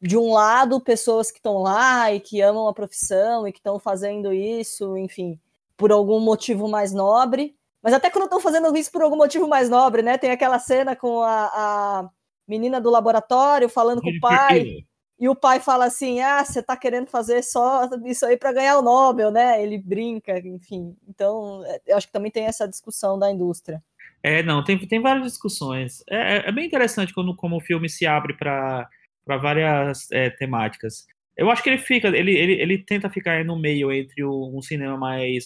[0.00, 3.78] De um lado, pessoas que estão lá e que amam a profissão e que estão
[3.78, 5.38] fazendo isso, enfim,
[5.76, 7.54] por algum motivo mais nobre.
[7.82, 10.16] Mas até quando estão fazendo isso por algum motivo mais nobre, né?
[10.16, 12.10] Tem aquela cena com a, a
[12.48, 14.84] menina do laboratório falando com o pai
[15.20, 18.78] e o pai fala assim: ah, você está querendo fazer só isso aí para ganhar
[18.78, 19.62] o Nobel, né?
[19.62, 20.96] Ele brinca, enfim.
[21.06, 23.82] Então, é, eu acho que também tem essa discussão da indústria.
[24.22, 26.02] É, não, tem, tem várias discussões.
[26.08, 28.88] É, é, é bem interessante quando, como o filme se abre para
[29.26, 31.06] várias é, temáticas.
[31.36, 34.96] Eu acho que ele fica, ele, ele, ele tenta ficar no meio entre um cinema
[34.96, 35.44] mais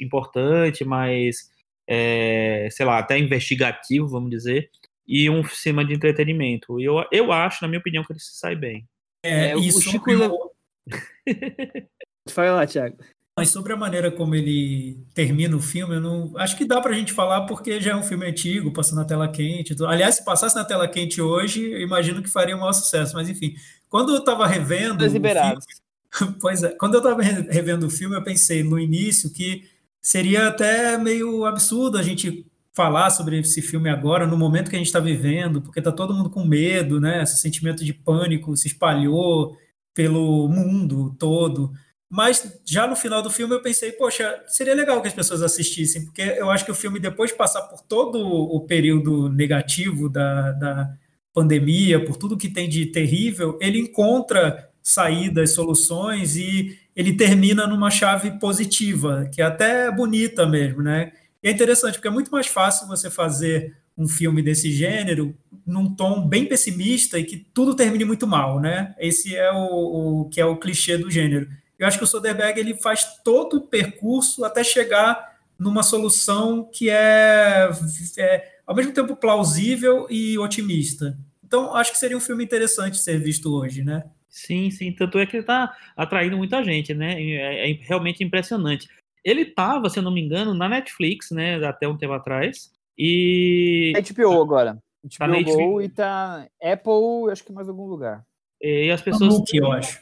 [0.00, 1.50] importante, mais,
[1.88, 4.70] é, sei lá, até investigativo, vamos dizer,
[5.06, 6.78] e um cinema de entretenimento.
[6.80, 8.86] E eu, eu acho, na minha opinião, que ele se sai bem.
[9.22, 10.10] É, é, o Chico.
[10.10, 10.52] Eu...
[12.28, 12.96] Fala lá, Thiago.
[13.36, 16.92] Mas sobre a maneira como ele termina o filme, eu não acho que dá para
[16.92, 19.74] a gente falar porque já é um filme antigo, passando na tela quente.
[19.84, 23.14] Aliás, se passasse na tela quente hoje, eu imagino que faria um maior sucesso.
[23.14, 23.54] Mas enfim,
[23.88, 25.64] quando eu estava revendo, liberados.
[26.12, 29.66] Filme, pois é, quando eu estava revendo o filme, eu pensei no início que
[30.00, 34.78] seria até meio absurdo a gente falar sobre esse filme agora, no momento que a
[34.78, 37.22] gente está vivendo, porque está todo mundo com medo, né?
[37.22, 39.56] Esse sentimento de pânico se espalhou
[39.94, 41.72] pelo mundo todo.
[42.08, 46.04] Mas já no final do filme eu pensei, poxa, seria legal que as pessoas assistissem,
[46.04, 50.52] porque eu acho que o filme, depois de passar por todo o período negativo da,
[50.52, 50.94] da
[51.32, 57.90] pandemia, por tudo que tem de terrível, ele encontra saídas, soluções e ele termina numa
[57.90, 61.12] chave positiva, que é até bonita mesmo, né?
[61.42, 65.94] E é interessante, porque é muito mais fácil você fazer um filme desse gênero num
[65.94, 68.94] tom bem pessimista e que tudo termine muito mal, né?
[68.98, 71.48] Esse é o, o que é o clichê do gênero.
[71.78, 76.88] Eu acho que o Soderbergh ele faz todo o percurso até chegar numa solução que
[76.88, 77.70] é,
[78.18, 81.18] é ao mesmo tempo plausível e otimista.
[81.44, 84.04] Então, acho que seria um filme interessante ser visto hoje, né?
[84.28, 84.90] Sim, sim.
[84.92, 87.20] Tanto é que ele está atraindo muita gente, né?
[87.20, 88.88] É, é realmente impressionante.
[89.24, 91.64] Ele estava, se eu não me engano, na Netflix, né?
[91.64, 92.72] Até um tempo atrás.
[92.98, 93.92] E.
[94.14, 94.78] HBO agora.
[95.02, 98.24] HBO tá Go e tá Apple, acho que mais algum lugar.
[98.60, 99.42] E as pessoas.
[99.48, 100.00] que eu acho.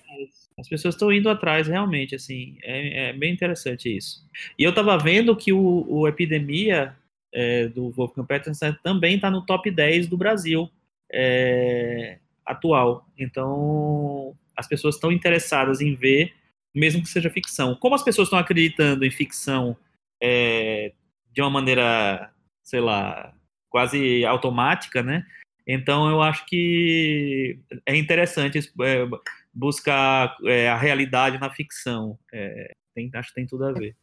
[0.58, 2.58] As pessoas estão indo atrás, realmente, assim.
[2.62, 4.22] É, é, bem interessante isso.
[4.58, 6.94] E eu estava vendo que o, o Epidemia
[7.32, 10.68] é, do Wolfgang Peterson também está no top 10 do Brasil
[11.10, 13.06] é, atual.
[13.18, 16.34] Então, as pessoas estão interessadas em ver,
[16.74, 17.74] mesmo que seja ficção.
[17.76, 19.76] Como as pessoas estão acreditando em ficção
[20.22, 20.92] é,
[21.32, 23.34] de uma maneira, sei lá,
[23.68, 25.24] quase automática, né?
[25.66, 29.08] Então, eu acho que é interessante é,
[29.52, 32.18] buscar é, a realidade na ficção.
[32.32, 33.96] É, tem, acho que tem tudo a ver.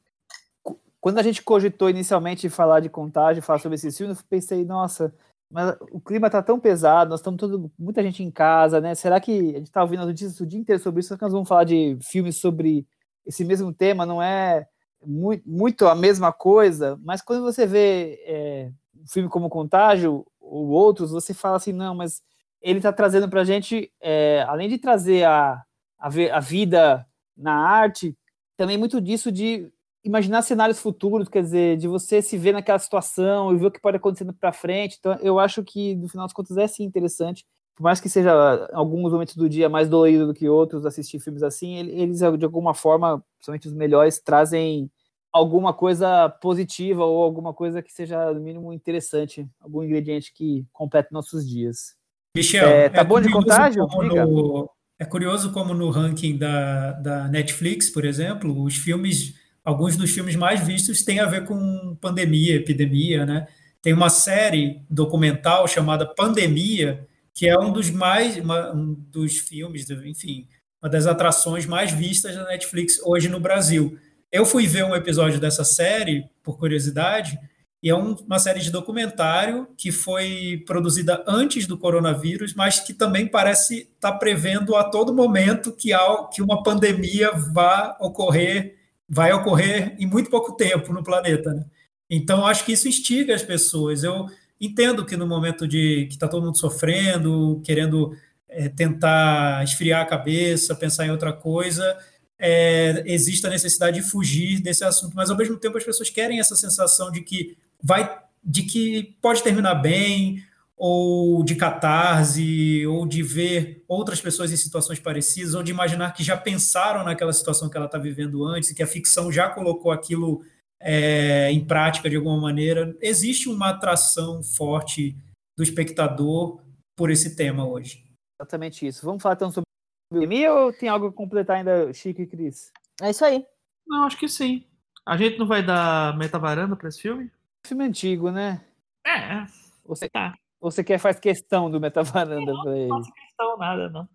[1.00, 5.14] Quando a gente cogitou inicialmente falar de contágio, falar sobre esse filme, eu pensei, nossa,
[5.50, 8.94] mas o clima tá tão pesado, nós estamos todo, muita gente em casa, né?
[8.96, 11.08] Será que a gente tá ouvindo as notícias o dia inteiro sobre isso?
[11.08, 12.86] Será que nós vamos falar de filmes sobre
[13.26, 14.06] esse mesmo tema?
[14.06, 14.68] Não é
[15.06, 20.68] muito, muito a mesma coisa, mas quando você vê é, um filme como Contágio ou
[20.68, 22.22] outros, você fala assim, não, mas
[22.62, 25.64] ele está trazendo para a gente, é, além de trazer a,
[26.00, 27.08] a, a vida
[27.38, 28.18] na arte,
[28.58, 29.72] também muito disso de
[30.08, 33.82] imaginar cenários futuros, quer dizer, de você se ver naquela situação e ver o que
[33.82, 34.98] pode acontecer para frente.
[35.00, 37.46] Então, eu acho que, no final das contas, é sim interessante.
[37.76, 41.44] Por mais que seja alguns momentos do dia mais dolorido do que outros, assistir filmes
[41.44, 44.90] assim, eles, de alguma forma, principalmente os melhores, trazem
[45.32, 51.12] alguma coisa positiva ou alguma coisa que seja, no mínimo, interessante, algum ingrediente que complete
[51.12, 51.96] nossos dias.
[52.36, 53.86] Michel, é, tá é bom de contágio?
[53.86, 59.36] No, é curioso como no ranking da, da Netflix, por exemplo, os filmes
[59.68, 63.48] alguns dos filmes mais vistos têm a ver com pandemia, epidemia, né?
[63.82, 69.90] Tem uma série documental chamada Pandemia, que é um dos mais uma, um dos filmes,
[69.90, 70.48] enfim,
[70.82, 73.98] uma das atrações mais vistas da Netflix hoje no Brasil.
[74.32, 77.38] Eu fui ver um episódio dessa série por curiosidade,
[77.84, 82.94] e é um, uma série de documentário que foi produzida antes do coronavírus, mas que
[82.94, 88.78] também parece estar tá prevendo a todo momento que, há, que uma pandemia vá ocorrer
[89.08, 91.54] vai ocorrer em muito pouco tempo no planeta.
[91.54, 91.66] Né?
[92.10, 94.04] Então, acho que isso instiga as pessoas.
[94.04, 94.28] Eu
[94.60, 98.12] entendo que no momento de que está todo mundo sofrendo, querendo
[98.50, 101.98] é, tentar esfriar a cabeça, pensar em outra coisa,
[102.40, 106.40] é, existe a necessidade de fugir desse assunto, mas ao mesmo tempo as pessoas querem
[106.40, 110.44] essa sensação de que vai, de que pode terminar bem,
[110.78, 116.24] ou de catarse, ou de ver outras pessoas em situações parecidas, ou de imaginar que
[116.24, 119.92] já pensaram naquela situação que ela está vivendo antes, e que a ficção já colocou
[119.92, 120.46] aquilo
[120.80, 122.96] é, em prática de alguma maneira.
[123.02, 125.18] Existe uma atração forte
[125.58, 126.62] do espectador
[126.96, 128.06] por esse tema hoje.
[128.40, 129.04] Exatamente isso.
[129.04, 129.66] Vamos falar então sobre
[130.12, 132.72] pandemia ou tem algo a completar ainda, Chico e Cris?
[133.02, 133.44] É isso aí.
[133.88, 134.64] Não, acho que sim.
[135.04, 137.32] A gente não vai dar metavaranda para esse filme?
[137.66, 138.64] Filme antigo, né?
[139.06, 139.48] É.
[139.86, 140.38] Você tá.
[140.60, 142.88] Ou você quer faz questão do metavaranda para ele?
[142.88, 144.08] Não faço questão nada, não.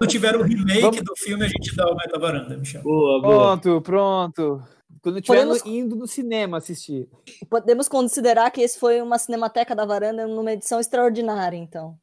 [0.00, 1.02] Se tiver o remake Vamos...
[1.02, 2.82] do filme, a gente dá o metavaranda, Michel.
[2.82, 3.58] Boa, boa.
[3.58, 4.62] Pronto, pronto.
[5.02, 5.66] Quando estiver Podemos...
[5.66, 7.08] indo no cinema assistir.
[7.48, 11.96] Podemos considerar que esse foi uma Cinemateca da Varanda numa edição extraordinária, então.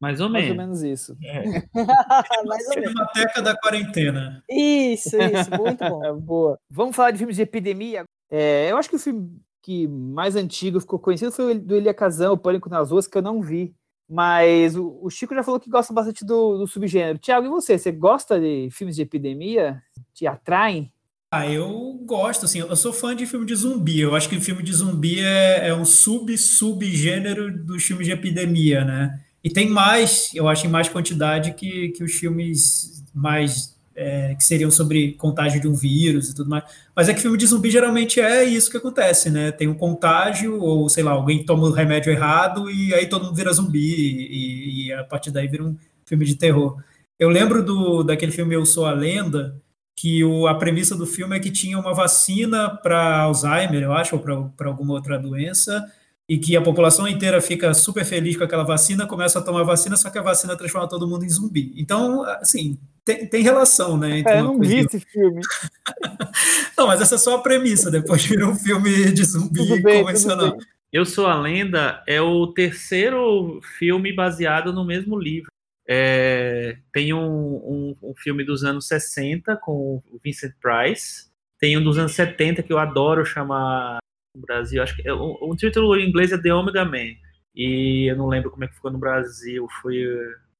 [0.00, 0.48] Mais ou menos.
[0.48, 1.16] Mais ou menos isso.
[1.24, 1.44] É.
[2.44, 4.42] Mais ou Cinemateca da quarentena.
[4.50, 5.50] Isso, isso.
[5.50, 6.20] Muito bom.
[6.20, 6.58] Boa.
[6.70, 8.04] Vamos falar de filmes de epidemia.
[8.30, 11.94] É, eu acho que o filme que mais antigo ficou conhecido foi o do Elia
[11.94, 13.72] Kazan, o Pânico nas Ruas, que eu não vi.
[14.08, 17.18] Mas o, o Chico já falou que gosta bastante do, do, subgênero.
[17.18, 17.78] Tiago, e você?
[17.78, 19.80] Você gosta de filmes de epidemia?
[20.12, 20.92] Te atraem?
[21.30, 24.00] Ah, eu gosto, assim, eu sou fã de filme de zumbi.
[24.00, 29.18] Eu acho que filme de zumbi é, é um sub-subgênero dos filmes de epidemia, né?
[29.42, 34.44] E tem mais, eu acho, em mais quantidade que, que os filmes mais é, que
[34.44, 36.64] seriam sobre contágio de um vírus e tudo mais.
[36.94, 39.52] Mas é que filme de zumbi geralmente é isso que acontece, né?
[39.52, 43.36] Tem um contágio, ou sei lá, alguém toma o remédio errado e aí todo mundo
[43.36, 45.76] vira zumbi, e, e a partir daí vira um
[46.06, 46.82] filme de terror.
[47.18, 49.60] Eu lembro do, daquele filme Eu Sou a Lenda,
[49.96, 54.16] que o, a premissa do filme é que tinha uma vacina para Alzheimer, eu acho,
[54.16, 55.84] ou para alguma outra doença,
[56.28, 59.96] e que a população inteira fica super feliz com aquela vacina, começa a tomar vacina,
[59.96, 61.72] só que a vacina transforma todo mundo em zumbi.
[61.76, 64.22] Então, assim, tem, tem relação, né?
[64.26, 65.40] É, eu não vi esse filme.
[66.76, 70.56] não, mas essa é só a premissa, depois vira um filme de zumbi bem, convencional.
[70.92, 75.50] Eu Sou a Lenda é o terceiro filme baseado no mesmo livro.
[75.88, 81.82] É, tem um, um, um, filme dos anos 60 com o Vincent Price, tem um
[81.82, 83.98] dos anos 70 que eu adoro, chama
[84.34, 87.16] no Brasil, acho que é, o, o, título em inglês é The Omega Man,
[87.54, 90.04] e eu não lembro como é que ficou no Brasil, foi,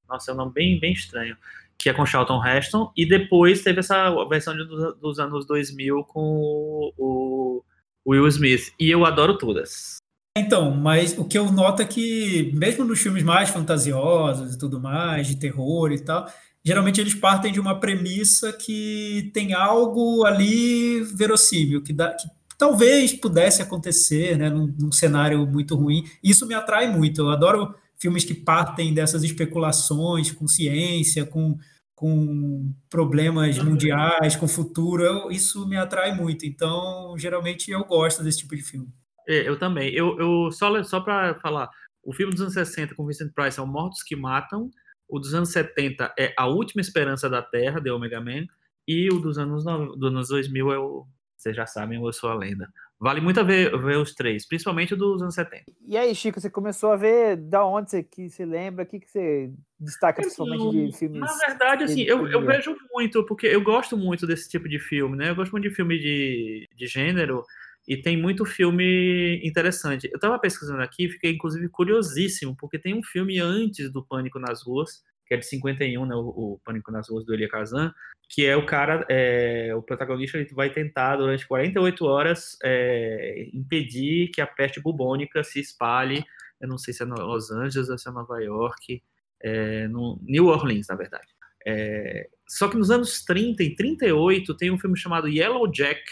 [0.09, 1.37] nossa, é um nome bem, bem estranho,
[1.83, 4.65] que é com Charlton Heston, e depois teve essa versão de,
[5.01, 7.65] dos, anos 2000 com o,
[8.05, 9.97] o Will Smith, e eu adoro todas.
[10.39, 14.81] Então, mas o que eu noto é que, mesmo nos filmes mais fantasiosos e tudo
[14.81, 16.27] mais, de terror e tal,
[16.65, 23.13] geralmente eles partem de uma premissa que tem algo ali verossímil, que, dá, que talvez
[23.13, 26.05] pudesse acontecer né, num, num cenário muito ruim.
[26.23, 27.23] Isso me atrai muito.
[27.23, 31.59] Eu adoro filmes que partem dessas especulações com ciência, com,
[32.03, 35.05] com problemas mundiais, com futuro.
[35.05, 36.45] Eu, isso me atrai muito.
[36.45, 38.89] Então, geralmente, eu gosto desse tipo de filme.
[39.29, 39.95] É, eu também.
[39.95, 41.71] Eu, eu só só para falar,
[42.03, 44.69] o filme dos anos 60 com Vincent Price é o Mortos que Matam,
[45.09, 48.47] o dos anos 70 é A Última Esperança da Terra, de Omega Man,
[48.89, 52.35] e o dos anos, dos anos 2000 é o, vocês já sabem, Eu Sou a
[52.35, 52.69] Lenda.
[53.03, 55.65] Vale muito a ver, ver os três, principalmente o dos anos 70.
[55.89, 59.01] E aí, Chico, você começou a ver da onde você que se lembra, o que,
[59.01, 61.19] que você destaca principalmente de filmes?
[61.19, 65.17] Na verdade, assim, eu, eu vejo muito, porque eu gosto muito desse tipo de filme,
[65.17, 65.31] né?
[65.31, 67.43] Eu gosto muito de filme de, de gênero,
[67.89, 70.09] e tem muito filme interessante.
[70.09, 74.63] Eu estava pesquisando aqui, fiquei inclusive curiosíssimo, porque tem um filme antes do Pânico nas
[74.63, 77.93] Ruas, que é de 51, né, o, o Pânico nas Ruas do Elia Kazan,
[78.29, 84.29] que é o cara, é, o protagonista ele vai tentar durante 48 horas é, impedir
[84.29, 86.23] que a peste bubônica se espalhe,
[86.61, 89.03] eu não sei se é Los Angeles ou se é Nova York,
[89.43, 91.29] é, no New Orleans, na verdade.
[91.67, 96.03] É, só que nos anos 30 e 38 tem um filme chamado Yellow Jack,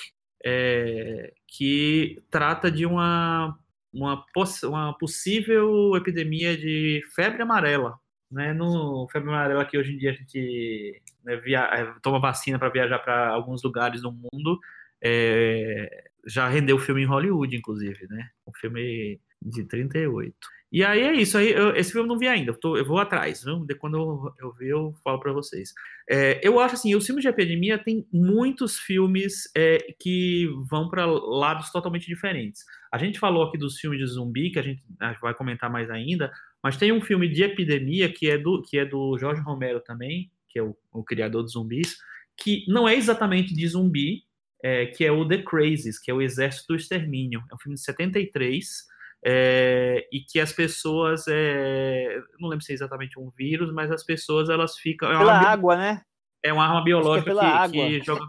[0.45, 3.59] é, que trata de uma,
[3.93, 4.25] uma,
[4.65, 7.99] uma possível epidemia de febre amarela.
[8.31, 12.61] Né, no febre amarela que hoje em dia a gente né, via, é, toma vacina
[12.61, 14.61] para viajar para alguns lugares do mundo,
[15.03, 18.31] é, já rendeu filme em Hollywood, inclusive, né?
[18.47, 20.35] Um filme de 38.
[20.73, 21.37] E aí é isso.
[21.37, 22.53] Aí eu, esse filme eu não vi ainda.
[22.53, 23.43] Eu, tô, eu vou atrás.
[23.43, 23.65] Viu?
[23.65, 25.73] De quando eu, eu ver, eu falo para vocês.
[26.09, 31.07] É, eu acho assim, os filmes de epidemia tem muitos filmes é, que vão para
[31.07, 32.65] lados totalmente diferentes.
[32.93, 34.83] A gente falou aqui dos filmes de zumbi, que a gente
[35.21, 36.31] vai comentar mais ainda,
[36.63, 40.31] mas tem um filme de epidemia que é do, que é do Jorge Romero também,
[40.49, 41.97] que é o, o criador dos zumbis,
[42.37, 44.25] que não é exatamente de zumbi,
[44.63, 47.43] é, que é o The Crazies, que é o Exército do Extermínio.
[47.51, 48.91] É um filme de 73
[49.25, 54.05] é, e que as pessoas, é, não lembro se é exatamente um vírus, mas as
[54.05, 55.11] pessoas elas ficam.
[55.11, 56.03] É pela água, né?
[56.43, 57.33] É uma arma é biológica
[57.71, 58.25] que, que, joga.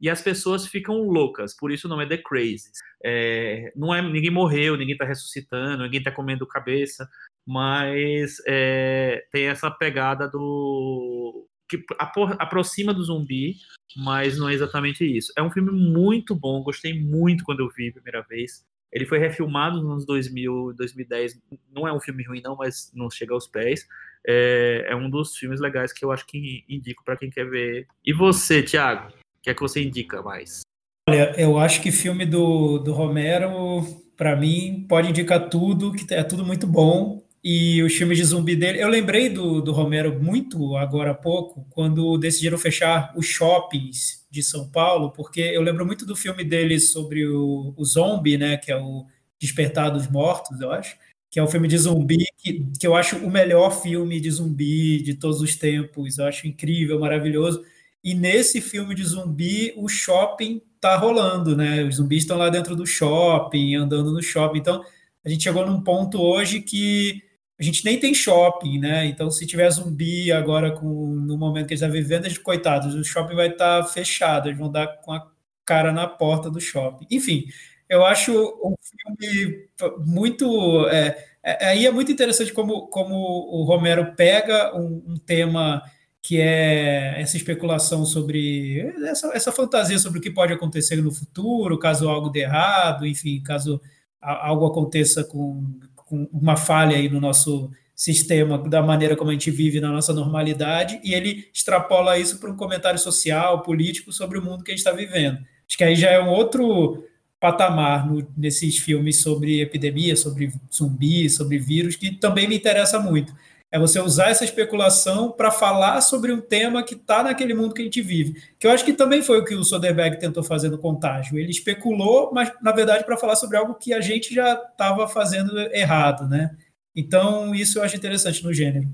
[0.00, 2.70] E as pessoas ficam loucas, por isso o nome é The Crazy.
[3.04, 7.08] É, não é, ninguém morreu, ninguém está ressuscitando, ninguém está comendo cabeça,
[7.48, 13.56] mas é, tem essa pegada do que aproxima do zumbi,
[13.96, 15.32] mas não é exatamente isso.
[15.34, 18.66] É um filme muito bom, gostei muito quando eu vi a primeira vez.
[18.92, 21.40] Ele foi refilmado nos anos 2000, 2010.
[21.74, 23.86] Não é um filme ruim, não, mas não chega aos pés.
[24.26, 27.86] É, é um dos filmes legais que eu acho que indico para quem quer ver.
[28.04, 29.08] E você, Thiago?
[29.08, 30.60] O que é que você indica mais?
[31.08, 33.82] Olha, eu acho que filme do, do Romero,
[34.18, 37.26] para mim, pode indicar tudo, que é tudo muito bom.
[37.50, 38.78] E os filmes de zumbi dele.
[38.78, 44.42] Eu lembrei do, do Romero muito agora há pouco, quando decidiram fechar os shoppings de
[44.42, 48.58] São Paulo, porque eu lembro muito do filme dele sobre o, o zombie, né?
[48.58, 49.06] Que é o
[49.40, 50.94] Despertar dos Mortos, eu acho.
[51.30, 55.02] Que é um filme de zumbi, que, que eu acho o melhor filme de zumbi
[55.02, 56.18] de todos os tempos.
[56.18, 57.64] Eu acho incrível, maravilhoso.
[58.04, 61.82] E nesse filme de zumbi, o shopping tá rolando, né?
[61.84, 64.58] Os zumbis estão lá dentro do shopping, andando no shopping.
[64.58, 64.84] Então,
[65.24, 67.26] a gente chegou num ponto hoje que
[67.58, 69.06] a gente nem tem shopping, né?
[69.06, 72.94] Então, se tiver zumbi agora com, no momento que eles estão vivendo, a gente, coitados,
[72.94, 75.28] o shopping vai estar tá fechado, eles vão dar com a
[75.64, 77.06] cara na porta do shopping.
[77.10, 77.46] Enfim,
[77.88, 78.32] eu acho
[78.62, 79.68] um filme
[80.06, 80.86] muito.
[80.88, 85.82] É, é, aí é muito interessante como, como o Romero pega um, um tema
[86.22, 91.78] que é essa especulação sobre essa, essa fantasia sobre o que pode acontecer no futuro,
[91.78, 93.80] caso algo dê errado, enfim, caso
[94.20, 95.78] algo aconteça com
[96.10, 101.00] uma falha aí no nosso sistema, da maneira como a gente vive na nossa normalidade,
[101.02, 104.86] e ele extrapola isso para um comentário social, político sobre o mundo que a gente
[104.86, 105.38] está vivendo.
[105.66, 107.04] Acho que aí já é um outro
[107.40, 113.34] patamar no, nesses filmes sobre epidemia, sobre zumbi, sobre vírus, que também me interessa muito.
[113.70, 117.82] É você usar essa especulação para falar sobre um tema que está naquele mundo que
[117.82, 118.40] a gente vive.
[118.58, 121.38] Que eu acho que também foi o que o Soderbergh tentou fazer no Contágio.
[121.38, 125.58] Ele especulou, mas na verdade para falar sobre algo que a gente já estava fazendo
[125.72, 126.56] errado, né?
[126.96, 128.88] Então isso eu acho interessante no gênero.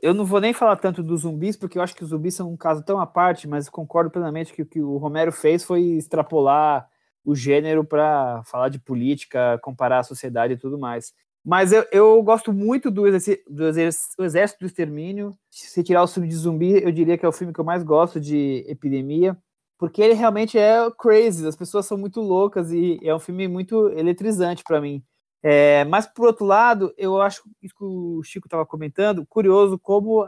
[0.00, 2.50] Eu não vou nem falar tanto dos zumbis, porque eu acho que os zumbis são
[2.50, 5.82] um caso tão à parte, mas concordo plenamente que o que o Romero fez foi
[5.82, 6.88] extrapolar
[7.22, 11.12] o gênero para falar de política, comparar a sociedade e tudo mais.
[11.46, 15.38] Mas eu, eu gosto muito do, exercício, do Exército do Extermínio.
[15.48, 17.84] Se tirar o filme de zumbi, eu diria que é o filme que eu mais
[17.84, 19.38] gosto de epidemia,
[19.78, 23.90] porque ele realmente é crazy, as pessoas são muito loucas e é um filme muito
[23.90, 25.04] eletrizante para mim.
[25.40, 30.26] É, mas, por outro lado, eu acho isso que o Chico estava comentando, curioso como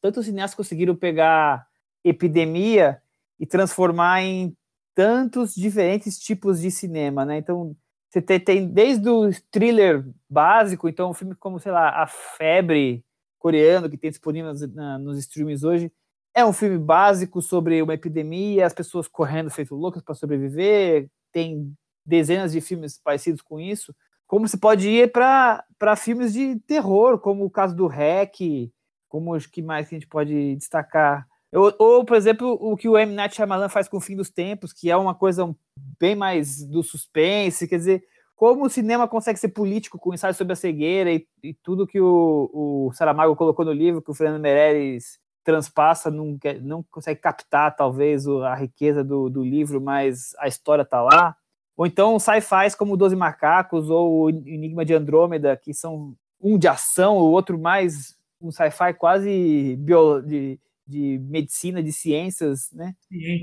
[0.00, 1.66] tantos cineastas conseguiram pegar
[2.02, 3.02] epidemia
[3.38, 4.56] e transformar em
[4.94, 7.36] tantos diferentes tipos de cinema, né?
[7.36, 7.76] Então,
[8.08, 13.04] você tem, tem desde o thriller básico, então um filme como, sei lá, A Febre
[13.38, 15.92] coreano, que tem disponível nos, na, nos streams hoje,
[16.34, 21.74] é um filme básico sobre uma epidemia, as pessoas correndo feito loucas para sobreviver, tem
[22.04, 23.94] dezenas de filmes parecidos com isso,
[24.26, 25.64] como se pode ir para
[25.96, 28.72] filmes de terror, como o caso do REC,
[29.08, 32.88] como os que mais que a gente pode destacar ou, ou, por exemplo, o que
[32.88, 33.14] o M.
[33.14, 35.54] Night Shyamalan faz com o Fim dos Tempos, que é uma coisa
[35.98, 38.04] bem mais do suspense, quer dizer,
[38.36, 42.00] como o cinema consegue ser político com ensaio sobre a cegueira e, e tudo que
[42.00, 47.74] o, o Saramago colocou no livro, que o Fernando Meirelles transpassa, não, não consegue captar,
[47.74, 51.34] talvez, a riqueza do, do livro, mas a história está lá.
[51.76, 56.68] Ou então sci-fis como Doze Macacos ou o Enigma de Andrômeda, que são um de
[56.68, 62.94] ação, o outro mais um sci-fi quase bio, de, de medicina, de ciências, né?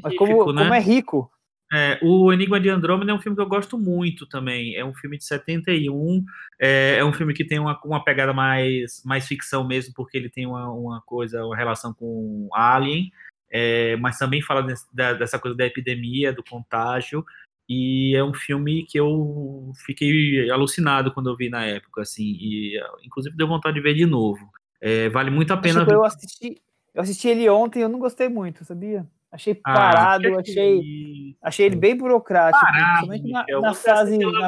[0.03, 0.63] Mas como, né?
[0.63, 1.31] como é rico.
[1.73, 4.75] É, o Enigma de Andrômeda é um filme que eu gosto muito também.
[4.75, 6.23] É um filme de 71.
[6.59, 10.29] É, é um filme que tem uma, uma pegada mais, mais ficção mesmo, porque ele
[10.29, 13.11] tem uma, uma coisa, uma relação com Alien,
[13.51, 17.25] é, mas também fala desse, da, dessa coisa da epidemia, do contágio.
[17.67, 22.79] E é um filme que eu fiquei alucinado quando eu vi na época, assim, e
[23.03, 24.47] inclusive deu vontade de ver de novo.
[24.79, 25.83] É, vale muito a pena.
[25.89, 26.61] Eu assisti,
[26.95, 29.05] eu assisti ele ontem e eu não gostei muito, sabia?
[29.29, 34.17] Achei ah, parado, ah, achei, achei ele bem burocrático, parado, principalmente na, na fase.
[34.17, 34.47] Na, na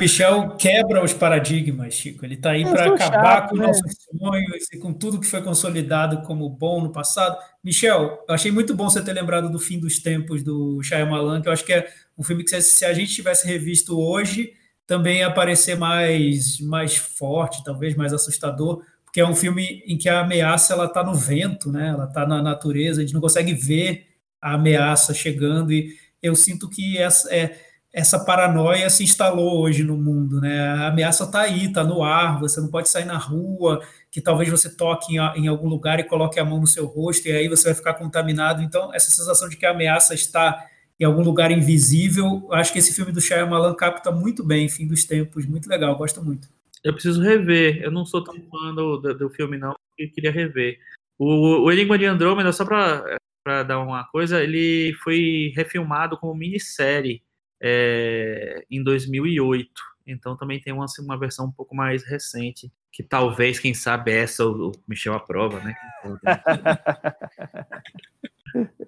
[0.00, 2.24] Michel quebra os paradigmas, Chico.
[2.24, 3.66] Ele está aí para acabar chato, com né?
[3.68, 7.38] nossos sonhos e com tudo que foi consolidado como bom no passado.
[7.62, 11.46] Michel, eu achei muito bom você ter lembrado do fim dos tempos do Shyamalan, que
[11.46, 11.88] eu acho que é
[12.18, 14.52] um filme que se a gente tivesse revisto hoje,
[14.86, 18.82] também ia parecer mais, mais forte, talvez mais assustador,
[19.14, 21.90] que é um filme em que a ameaça ela está no vento, né?
[21.90, 24.08] Ela está na natureza, a gente não consegue ver
[24.42, 27.56] a ameaça chegando e eu sinto que essa, é,
[27.92, 30.58] essa paranoia se instalou hoje no mundo, né?
[30.58, 34.50] A ameaça está aí, está no ar, você não pode sair na rua, que talvez
[34.50, 37.46] você toque em, em, algum lugar e coloque a mão no seu rosto e aí
[37.46, 38.62] você vai ficar contaminado.
[38.62, 40.66] Então, essa sensação de que a ameaça está
[40.98, 45.04] em algum lugar invisível, acho que esse filme do Shyamalan capta muito bem, Fim dos
[45.04, 46.48] Tempos, muito legal, gosto muito.
[46.84, 47.82] Eu preciso rever.
[47.82, 50.78] Eu não sou tão fã do, do, do filme, não, eu queria rever.
[51.18, 57.22] O, o Enigma de Andrômeda, só para dar uma coisa, ele foi refilmado como minissérie
[57.60, 59.70] é, em 2008.
[60.06, 64.44] Então também tem uma, uma versão um pouco mais recente, que talvez, quem sabe, essa
[64.44, 65.74] o, o Michel aprova, né?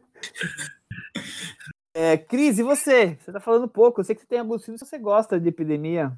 [1.98, 3.16] É, Cris, e você?
[3.18, 4.00] Você tá falando pouco.
[4.00, 6.12] Eu sei que você tem alguns filmes que você gosta de epidemia.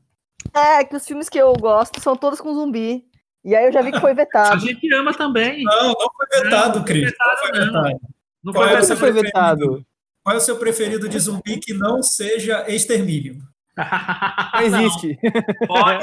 [0.54, 3.04] É, que os filmes que eu gosto são todos com zumbi.
[3.44, 4.54] E aí eu já vi que foi vetado.
[4.56, 5.62] A gente ama também.
[5.64, 7.12] Não, não foi vetado, Cris.
[7.18, 8.00] Não, foi vetado.
[8.42, 9.86] Não foi, é foi vetado.
[10.22, 13.38] Qual é o seu preferido de zumbi que não seja extermínio?
[14.54, 15.16] Não existe.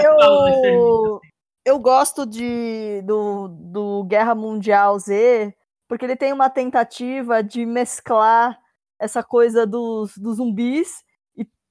[0.01, 1.19] eu,
[1.65, 5.53] eu gosto de, do, do Guerra Mundial Z,
[5.85, 8.57] porque ele tem uma tentativa de mesclar
[8.97, 11.03] essa coisa dos, dos zumbis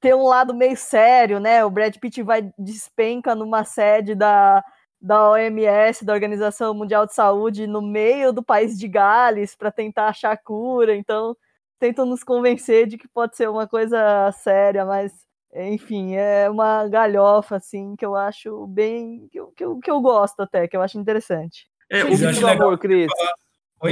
[0.04, 1.64] ter um lado meio sério, né?
[1.64, 4.62] O Brad Pitt vai despenca numa sede da,
[5.00, 10.08] da OMS, da Organização Mundial de Saúde, no meio do país de Gales para tentar
[10.08, 10.94] achar cura.
[10.94, 11.34] Então,
[11.78, 15.10] tentam nos convencer de que pode ser uma coisa séria, mas
[15.54, 19.26] enfim, é uma galhofa, assim, que eu acho bem.
[19.30, 21.66] que eu, que eu, que eu gosto até, que eu acho interessante.
[21.90, 23.10] É, o, vídeo do amor, Cris.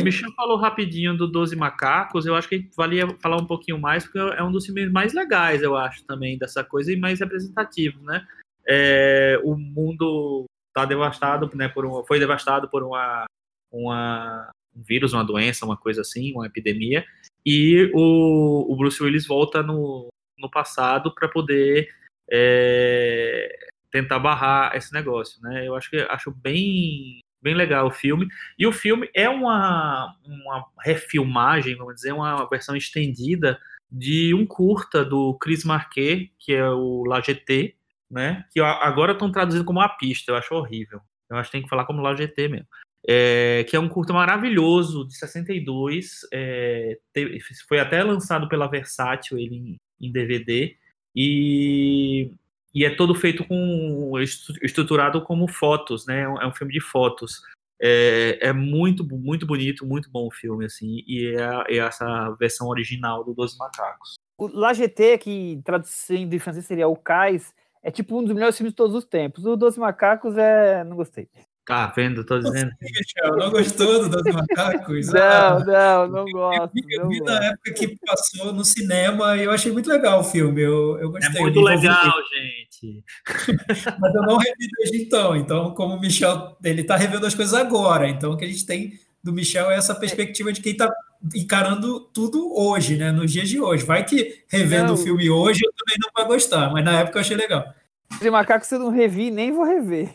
[0.00, 4.04] O Michel falou rapidinho do Doze Macacos, eu acho que valia falar um pouquinho mais,
[4.04, 8.02] porque é um dos filmes mais legais, eu acho, também, dessa coisa, e mais representativo,
[8.02, 8.26] né?
[8.66, 13.24] É, o mundo tá devastado, né, por um, foi devastado por uma,
[13.70, 17.04] uma, um vírus, uma doença, uma coisa assim, uma epidemia,
[17.44, 21.88] e o, o Bruce Willis volta no, no passado para poder
[22.30, 25.66] é, tentar barrar esse negócio, né?
[25.66, 28.28] Eu acho que acho bem bem legal o filme.
[28.58, 33.58] E o filme é uma, uma refilmagem, vamos dizer, uma versão estendida
[33.90, 37.74] de um curta do Chris Marquet, que é o La GT,
[38.10, 38.44] né?
[38.50, 41.00] Que agora estão traduzindo como A Pista, eu acho horrível.
[41.28, 42.66] Eu acho que tem que falar como La GT mesmo.
[43.06, 46.20] É, que é um curta maravilhoso, de 62.
[46.32, 47.38] É, teve,
[47.68, 50.76] foi até lançado pela Versátil ele em, em DVD.
[51.14, 52.30] E,
[52.74, 54.14] e, é todo feito com.
[54.62, 56.22] estruturado como fotos, né?
[56.22, 57.40] É um filme de fotos.
[57.80, 62.68] É, é, muito, muito bonito, muito bom o filme, assim, e é, é essa versão
[62.68, 64.14] original do Doze Macacos.
[64.38, 67.52] O La GT, que traduzindo em francês seria o Cais,
[67.82, 69.44] é tipo um dos melhores filmes de todos os tempos.
[69.44, 70.84] O Doze Macacos é.
[70.84, 71.28] não gostei.
[71.64, 72.24] Tá vendo?
[72.24, 72.72] Tô dizendo.
[72.80, 75.06] Michel, não gostou do Doze Macacos?
[75.12, 76.60] Não, não, não gosto.
[76.62, 77.32] Eu vi, eu não vi gosto.
[77.32, 80.60] na época que passou no cinema e eu achei muito legal o filme.
[80.60, 81.40] Eu, eu É gostei.
[81.40, 81.86] muito me envolvi.
[81.86, 83.04] legal, gente.
[84.00, 85.36] Mas eu não revi desde então.
[85.36, 88.08] Então, como o Michel, ele tá revendo as coisas agora.
[88.08, 90.92] Então, o que a gente tem do Michel é essa perspectiva de quem tá
[91.32, 93.12] encarando tudo hoje, né?
[93.12, 93.84] Nos dias de hoje.
[93.84, 94.94] Vai que revendo Não.
[94.94, 97.64] o filme hoje eu também não vai gostar, mas na época eu achei legal.
[98.10, 100.10] Doze Macacos eu não revi, nem vou rever.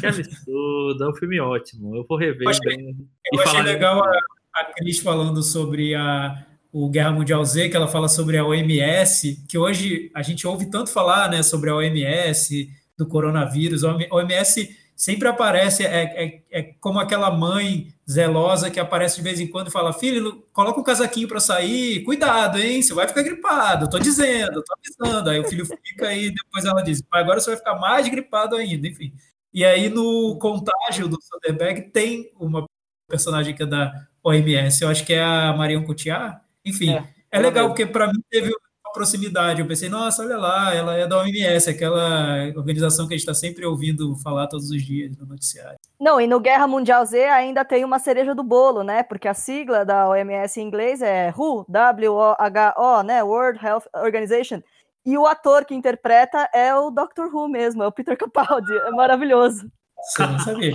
[0.00, 1.96] Que absurdo, é um filme ótimo.
[1.96, 2.96] Eu vou rever Eu achei- bem.
[3.32, 4.10] Eu E achei legal a,
[4.54, 9.44] a Cris falando sobre a, o Guerra Mundial Z, que ela fala sobre a OMS,
[9.48, 13.84] que hoje a gente ouve tanto falar né, sobre a OMS, do coronavírus.
[13.84, 19.40] A OMS sempre aparece, é, é, é como aquela mãe zelosa que aparece de vez
[19.40, 22.82] em quando e fala: Filho, coloca um casaquinho para sair, cuidado, hein?
[22.82, 25.30] Você vai ficar gripado, tô dizendo, tô avisando.
[25.30, 28.56] Aí o filho fica e depois ela diz: "Mas agora você vai ficar mais gripado
[28.56, 29.12] ainda, enfim.
[29.52, 32.64] E aí no contágio do Soderbergh tem uma
[33.08, 33.92] personagem que é da
[34.22, 36.38] OMS, eu acho que é a Marion Cotillard.
[36.64, 39.60] Enfim, É, é, legal porque para mim teve uma proximidade.
[39.60, 43.34] Eu pensei, nossa, olha lá, ela é da OMS, aquela organização que a gente está
[43.34, 45.78] sempre ouvindo falar todos os dias no noticiário.
[45.98, 49.02] Não, e no Guerra Mundial Z ainda tem uma cereja do bolo, né?
[49.02, 53.22] Porque a sigla da OMS em inglês é WHO, W-O-H-O, né?
[53.22, 54.60] World Health Organization.
[55.04, 57.32] E o ator que interpreta é o Dr.
[57.32, 58.72] Who mesmo, é o Peter Capaldi.
[58.76, 59.70] É maravilhoso.
[60.18, 60.74] Não sabia.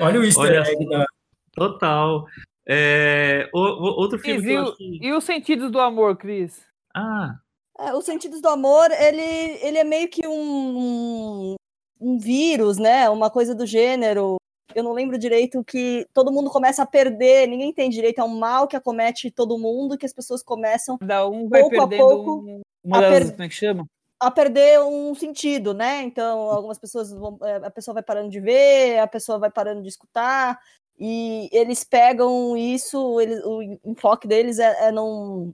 [0.00, 1.06] Olha o easter Olha egg da.
[1.52, 2.24] Total.
[2.66, 5.06] É, o- o- outro filme Cris, que e, que...
[5.06, 6.64] e os sentidos do amor, Cris?
[6.94, 7.34] Ah,
[7.78, 9.20] É, os sentidos do amor, ele,
[9.62, 11.54] ele é meio que um,
[12.00, 13.08] um vírus, né?
[13.10, 14.36] Uma coisa do gênero.
[14.74, 18.38] Eu não lembro direito que todo mundo começa a perder, ninguém tem direito, é um
[18.38, 20.96] mal que acomete todo mundo, que as pessoas começam
[21.30, 23.10] um vai Pouco a perdendo pouco, um- uma das.
[23.10, 23.88] per- Como é que chama?
[24.20, 26.02] a perder um sentido, né?
[26.02, 29.82] Então, algumas pessoas vão, é, a pessoa vai parando de ver, a pessoa vai parando
[29.82, 30.58] de escutar,
[30.98, 35.52] e eles pegam isso, eles, o enfoque deles é, é num,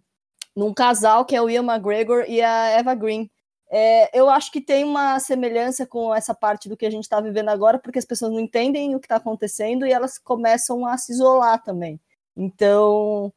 [0.54, 3.28] num casal que é o Ian McGregor e a Eva Green.
[3.72, 7.20] É, eu acho que tem uma semelhança com essa parte do que a gente está
[7.20, 10.96] vivendo agora, porque as pessoas não entendem o que está acontecendo e elas começam a
[10.98, 12.00] se isolar também.
[12.36, 13.32] Então,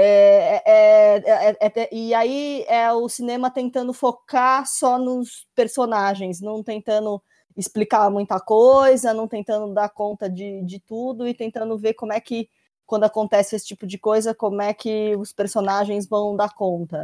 [0.00, 6.40] é, é, é, é, é, e aí é o cinema tentando focar só nos personagens,
[6.40, 7.20] não tentando
[7.56, 12.20] explicar muita coisa, não tentando dar conta de, de tudo e tentando ver como é
[12.20, 12.48] que,
[12.86, 16.96] quando acontece esse tipo de coisa, como é que os personagens vão dar conta.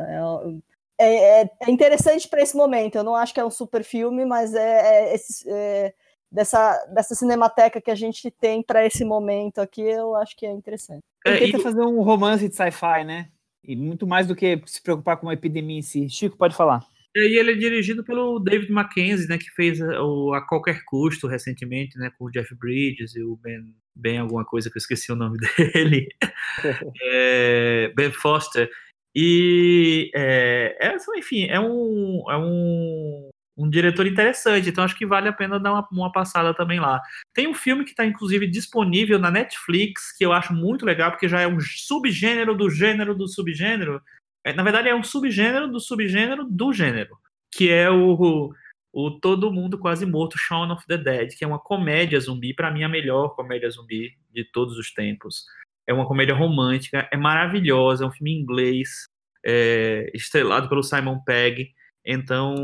[0.96, 2.94] É, é, interessante para esse momento.
[2.94, 5.92] Eu não acho que é um super filme, mas é,
[6.34, 10.50] dessa, dessa cinemateca que a gente tem para esse momento aqui, eu acho que é
[10.50, 11.00] interessante.
[11.24, 13.28] Ele É, tenta e- fazer um romance de sci-fi, né?
[13.62, 16.08] E muito mais do que se preocupar com uma epidemia em si.
[16.10, 16.84] Chico, pode falar.
[17.16, 21.96] E ele é dirigido pelo David Mackenzie, né, que fez o A Qualquer Custo recentemente,
[21.96, 25.16] né, com o Jeff Bridges e o Ben, ben alguma coisa que eu esqueci o
[25.16, 26.08] nome dele,
[27.00, 28.68] É, Ben Foster.
[29.14, 35.28] E, é, é, enfim, é um, é um, um diretor interessante, então acho que vale
[35.28, 37.00] a pena dar uma, uma passada também lá.
[37.32, 41.28] Tem um filme que está, inclusive, disponível na Netflix, que eu acho muito legal, porque
[41.28, 44.02] já é um subgênero do gênero do subgênero,
[44.44, 47.16] é, na verdade, é um subgênero do subgênero do gênero,
[47.50, 48.52] que é o,
[48.92, 52.70] o Todo Mundo Quase Morto, Shaun of the Dead, que é uma comédia zumbi, para
[52.70, 55.44] mim a melhor comédia zumbi de todos os tempos.
[55.86, 59.06] É uma comédia romântica, é maravilhosa, é um filme inglês,
[59.44, 61.72] é, estrelado pelo Simon Pegg.
[62.04, 62.54] Então,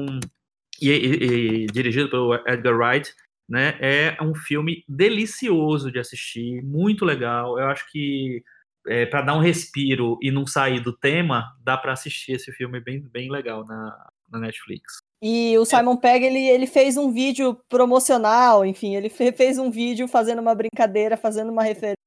[0.80, 3.14] e, e, e dirigido pelo Edgar Wright,
[3.48, 3.76] né?
[3.80, 7.58] É um filme delicioso de assistir, muito legal.
[7.58, 8.42] Eu acho que
[8.86, 12.80] é, para dar um respiro e não sair do tema, dá para assistir esse filme
[12.80, 14.98] bem, bem legal na, na Netflix.
[15.22, 20.08] E o Simon Pegg, ele, ele fez um vídeo promocional, enfim, ele fez um vídeo
[20.08, 21.98] fazendo uma brincadeira, fazendo uma referência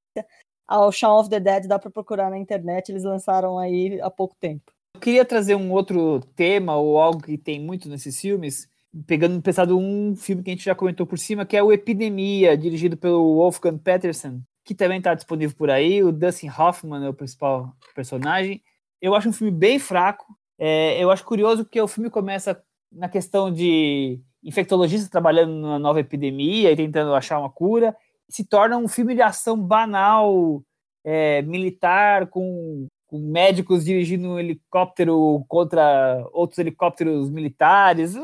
[0.67, 4.36] ao Shaun of the Dead, dá para procurar na internet, eles lançaram aí há pouco
[4.39, 4.72] tempo.
[4.95, 8.69] Eu queria trazer um outro tema, ou algo que tem muito nesses filmes,
[9.07, 12.55] pegando pensado um filme que a gente já comentou por cima, que é o Epidemia,
[12.55, 16.03] dirigido pelo Wolfgang Petersen, que também está disponível por aí.
[16.03, 18.61] O Dustin Hoffman é o principal personagem.
[19.01, 20.25] Eu acho um filme bem fraco.
[20.57, 25.99] É, eu acho curioso porque o filme começa na questão de infectologistas trabalhando numa nova
[25.99, 27.95] epidemia e tentando achar uma cura.
[28.29, 30.63] Se torna um filme de ação banal,
[31.03, 38.16] é, militar, com, com, médicos dirigindo um helicóptero contra outros helicópteros militares.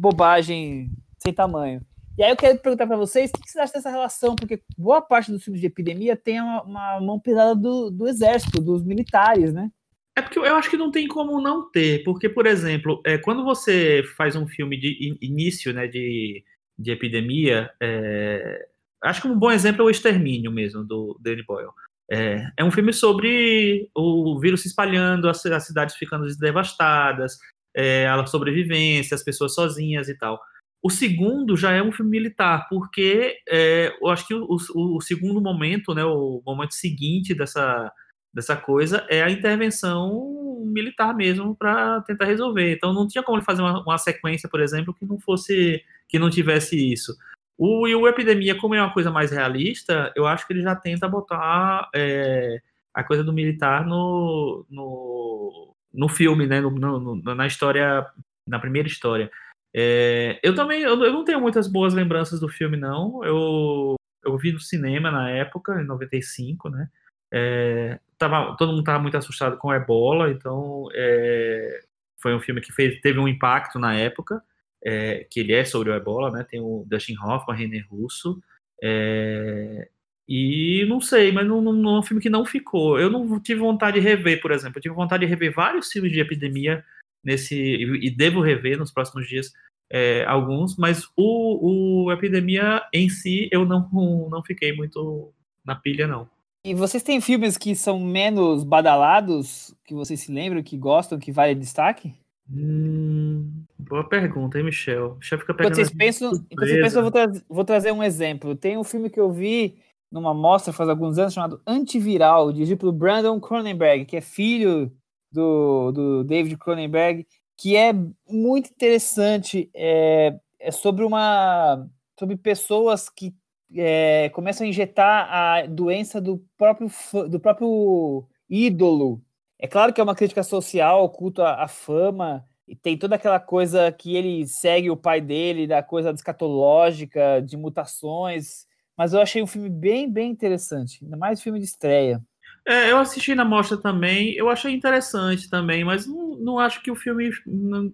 [0.00, 0.90] Bobagem
[1.22, 1.80] sem tamanho.
[2.18, 4.34] E aí eu quero perguntar para vocês, o que vocês acham dessa relação?
[4.34, 8.60] Porque boa parte dos filmes de epidemia tem uma, uma mão pesada do, do exército,
[8.60, 9.70] dos militares, né?
[10.16, 13.44] É porque eu acho que não tem como não ter, porque, por exemplo, é, quando
[13.44, 16.42] você faz um filme de início né, de,
[16.76, 18.66] de epidemia, é,
[19.04, 21.70] acho que um bom exemplo é o Extermínio mesmo, do Danny Boyle.
[22.10, 27.38] É, é um filme sobre o vírus se espalhando, as, as cidades ficando devastadas,
[27.74, 30.40] é, a sobrevivência, as pessoas sozinhas e tal.
[30.82, 35.00] O segundo já é um filme militar, porque é, eu acho que o, o, o,
[35.00, 37.92] segundo momento, né, o momento seguinte dessa,
[38.32, 42.72] dessa coisa é a intervenção militar mesmo para tentar resolver.
[42.72, 46.18] Então não tinha como ele fazer uma, uma, sequência, por exemplo, que não fosse que
[46.18, 47.14] não tivesse isso.
[47.58, 50.76] O, e o Epidemia, como é uma coisa mais realista, eu acho que ele já
[50.76, 52.60] tenta botar é,
[52.94, 58.06] a coisa do militar no, no, no filme, né, no, no, na história,
[58.46, 59.28] na primeira história.
[59.74, 63.24] É, eu também, eu, eu, não tenho muitas boas lembranças do filme, não.
[63.24, 66.88] Eu, eu vi no cinema na época, em 95, né?
[67.32, 71.80] É, tava, todo mundo estava muito assustado com ebola, então é,
[72.20, 74.42] foi um filme que fez, teve um impacto na época,
[74.84, 76.44] é, que ele é sobre o ebola, né?
[76.48, 78.40] Tem o Dustin Hoffman, René Russo,
[78.82, 79.88] é,
[80.28, 82.98] e não sei, mas não, não, é um filme que não ficou.
[82.98, 84.78] Eu não tive vontade de rever, por exemplo.
[84.78, 86.84] Eu tive vontade de rever vários filmes de epidemia
[87.24, 89.52] nesse e devo rever nos próximos dias
[89.90, 93.88] é, alguns, mas o, o Epidemia em si eu não,
[94.30, 95.32] não fiquei muito
[95.64, 96.28] na pilha, não.
[96.64, 101.32] E vocês têm filmes que são menos badalados, que vocês se lembram, que gostam, que
[101.32, 102.14] vale destaque?
[102.50, 105.16] Hum, boa pergunta, hein, Michel?
[105.16, 108.56] Michel fica enquanto vocês pensam, enquanto vocês pensam eu vou, tra vou, trazer um exemplo.
[108.56, 109.78] Tem um filme que eu vi
[110.10, 114.90] numa mostra faz alguns anos chamado Antiviral, dirigido pelo Brandon Cronenberg, que é filho
[115.30, 117.26] do, do David Cronenberg,
[117.56, 117.92] que é
[118.28, 119.70] muito interessante.
[119.74, 121.86] É, é sobre uma
[122.18, 123.34] sobre pessoas que
[123.74, 126.90] é, começam a injetar a doença do próprio
[127.28, 129.22] do próprio ídolo.
[129.58, 133.90] É claro que é uma crítica social, culto à, fama, e tem toda aquela coisa
[133.90, 138.66] que ele segue o pai dele, da coisa escatológica, de mutações.
[138.96, 142.22] Mas eu achei um filme bem, bem interessante, ainda mais filme de estreia.
[142.66, 146.90] É, eu assisti na mostra também, eu achei interessante também, mas não, não acho que
[146.90, 147.30] o filme,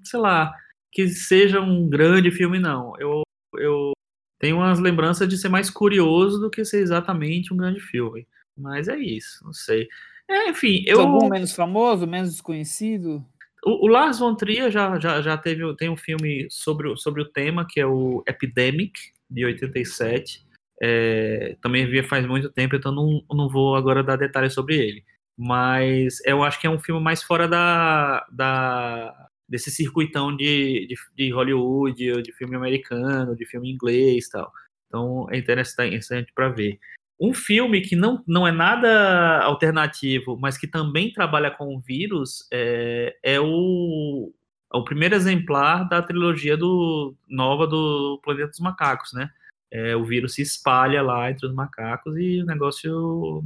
[0.03, 0.53] sei lá,
[0.91, 2.93] que seja um grande filme, não.
[2.99, 3.23] Eu,
[3.57, 3.93] eu
[4.39, 8.27] tenho umas lembranças de ser mais curioso do que ser exatamente um grande filme.
[8.57, 9.89] Mas é isso, não sei.
[10.29, 11.01] É, enfim, eu.
[11.01, 13.25] Algum menos famoso, menos desconhecido?
[13.65, 17.29] O, o Lars von Trier já, já, já teve tem um filme sobre, sobre o
[17.29, 18.93] tema, que é o Epidemic,
[19.31, 20.45] de 87.
[20.83, 25.05] É, também vi faz muito tempo, então não, não vou agora dar detalhes sobre ele.
[25.37, 30.97] Mas eu acho que é um filme mais fora da, da desse circuitão de, de,
[31.17, 34.51] de Hollywood, de filme americano, de filme inglês tal.
[34.89, 36.79] Então é interessante para ver.
[37.21, 42.47] Um filme que não, não é nada alternativo, mas que também trabalha com o vírus,
[42.53, 44.33] é, é o,
[44.73, 49.31] é o primeiro exemplar da trilogia do, nova do Planeta dos Macacos, né?
[49.75, 53.43] é, o vírus se espalha lá entre os macacos e o negócio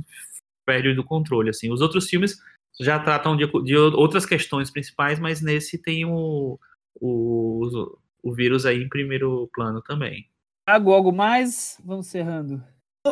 [0.67, 1.49] perde do controle.
[1.49, 2.39] Assim, os outros filmes
[2.79, 6.61] já tratam de, de outras questões principais, mas nesse tem o,
[7.01, 10.29] o, o vírus aí em primeiro plano também.
[10.69, 11.81] Algo, algo mais?
[11.83, 12.63] Vamos encerrando.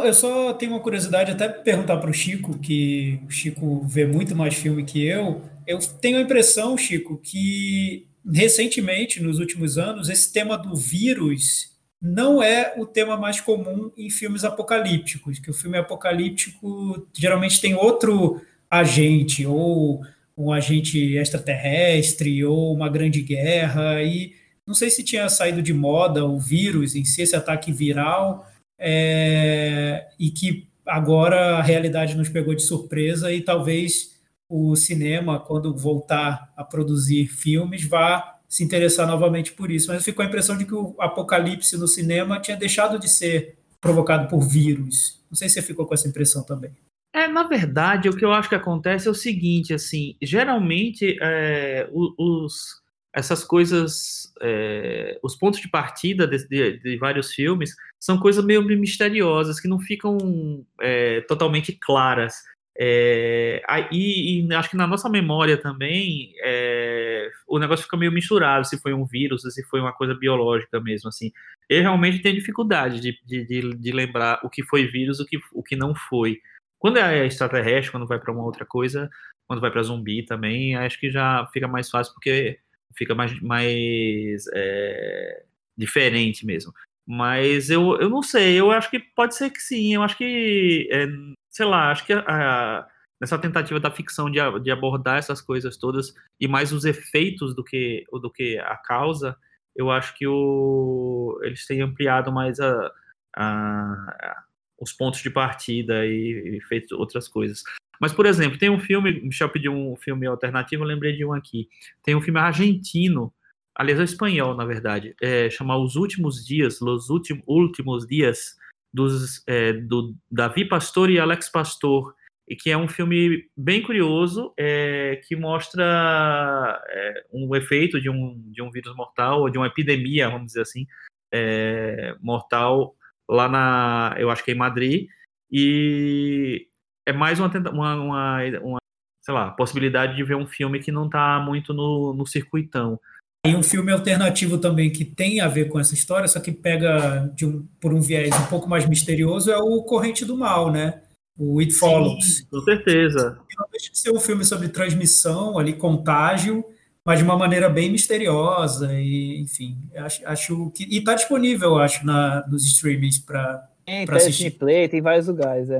[0.04, 4.34] Eu só tenho uma curiosidade, até perguntar para o Chico, que o Chico vê muito
[4.34, 5.42] mais filme que eu.
[5.66, 12.42] Eu tenho a impressão, Chico, que recentemente, nos últimos anos, esse tema do vírus não
[12.42, 18.40] é o tema mais comum em filmes apocalípticos, que o filme apocalíptico geralmente tem outro
[18.70, 20.00] agente, ou
[20.36, 24.34] um agente extraterrestre, ou uma grande guerra, e
[24.66, 28.46] não sei se tinha saído de moda o vírus em si, esse ataque viral,
[28.78, 34.14] é, e que agora a realidade nos pegou de surpresa e talvez
[34.48, 39.92] o cinema, quando voltar a produzir filmes, vá se interessar novamente por isso.
[39.92, 44.28] Mas ficou a impressão de que o apocalipse no cinema tinha deixado de ser provocado
[44.28, 45.20] por vírus.
[45.28, 46.70] Não sei se você ficou com essa impressão também.
[47.12, 51.88] É, na verdade, o que eu acho que acontece é o seguinte, assim, geralmente é,
[51.92, 52.82] os,
[53.16, 58.62] essas coisas, é, os pontos de partida de, de, de, vários filmes são coisas meio
[58.62, 62.34] misteriosas, que não ficam é, totalmente claras.
[62.78, 68.66] É, e, e, acho que na nossa memória também é, o negócio fica meio misturado
[68.66, 71.08] se foi um vírus, se foi uma coisa biológica mesmo.
[71.08, 71.32] Assim,
[71.70, 75.62] eu realmente tenho dificuldade de, de, de lembrar o que foi vírus, o que, o
[75.62, 76.38] que não foi.
[76.78, 79.08] Quando é extraterrestre, quando vai para uma outra coisa,
[79.48, 82.58] quando vai para zumbi também, acho que já fica mais fácil porque
[82.94, 85.44] fica mais, mais é,
[85.76, 86.72] diferente mesmo.
[87.06, 90.88] Mas eu, eu não sei, eu acho que pode ser que sim, eu acho que
[90.90, 91.06] é,
[91.50, 92.88] sei lá, acho que a, a,
[93.20, 97.62] nessa tentativa da ficção de, de abordar essas coisas todas e mais os efeitos do
[97.62, 99.36] que, do que a causa,
[99.76, 102.90] eu acho que o, eles têm ampliado mais a,
[103.36, 104.44] a,
[104.80, 107.62] os pontos de partida e, e, feito outras coisas.
[108.00, 111.32] Mas, por exemplo, tem um filme, Michel pediu um filme alternativo, eu lembrei de um
[111.32, 111.68] aqui.
[112.02, 113.32] Tem um filme argentino,
[113.74, 118.56] aliás, é espanhol, na verdade, é, chama Os Últimos Dias, Los Últimos Dias,
[118.92, 122.14] dos, é, do Davi Pastor e Alex Pastor,
[122.48, 128.40] e que é um filme bem curioso, é, que mostra é, um efeito de um,
[128.52, 130.86] de um vírus mortal, ou de uma epidemia, vamos dizer assim,
[131.32, 132.94] é, mortal
[133.28, 135.08] lá na, eu acho que é em Madrid,
[135.50, 136.68] e
[137.06, 138.78] é mais uma, uma, uma, uma
[139.22, 142.98] sei lá, possibilidade de ver um filme que não está muito no, no circuitão.
[143.46, 147.32] E um filme alternativo também que tem a ver com essa história, só que pega
[147.42, 151.02] um, por um viés um pouco mais misterioso, é o Corrente do Mal, né?
[151.38, 152.38] O It Follows.
[152.38, 153.38] Sim, com certeza.
[153.56, 156.64] Não deixa de ser um filme sobre transmissão, ali, contágio,
[157.04, 158.92] mas de uma maneira bem misteriosa.
[158.94, 160.84] E, enfim, acho, acho que.
[160.84, 163.68] E está disponível, acho, na, nos streamings para
[164.10, 164.52] assistir.
[164.52, 165.78] Play, tem vários lugares, é.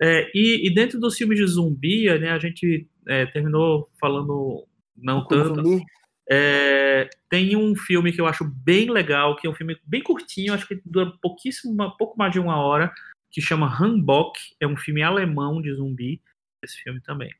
[0.00, 4.66] É e, e, dentro dos filmes de zumbi, né, a gente é, terminou falando
[4.96, 5.80] não tanto.
[6.28, 10.54] É, tem um filme que eu acho bem legal, que é um filme bem curtinho,
[10.54, 12.92] acho que dura pouquíssimo, pouco mais de uma hora,
[13.30, 14.38] que chama Hanbok.
[14.58, 16.20] É um filme alemão de zumbi.
[16.62, 17.30] Esse filme também.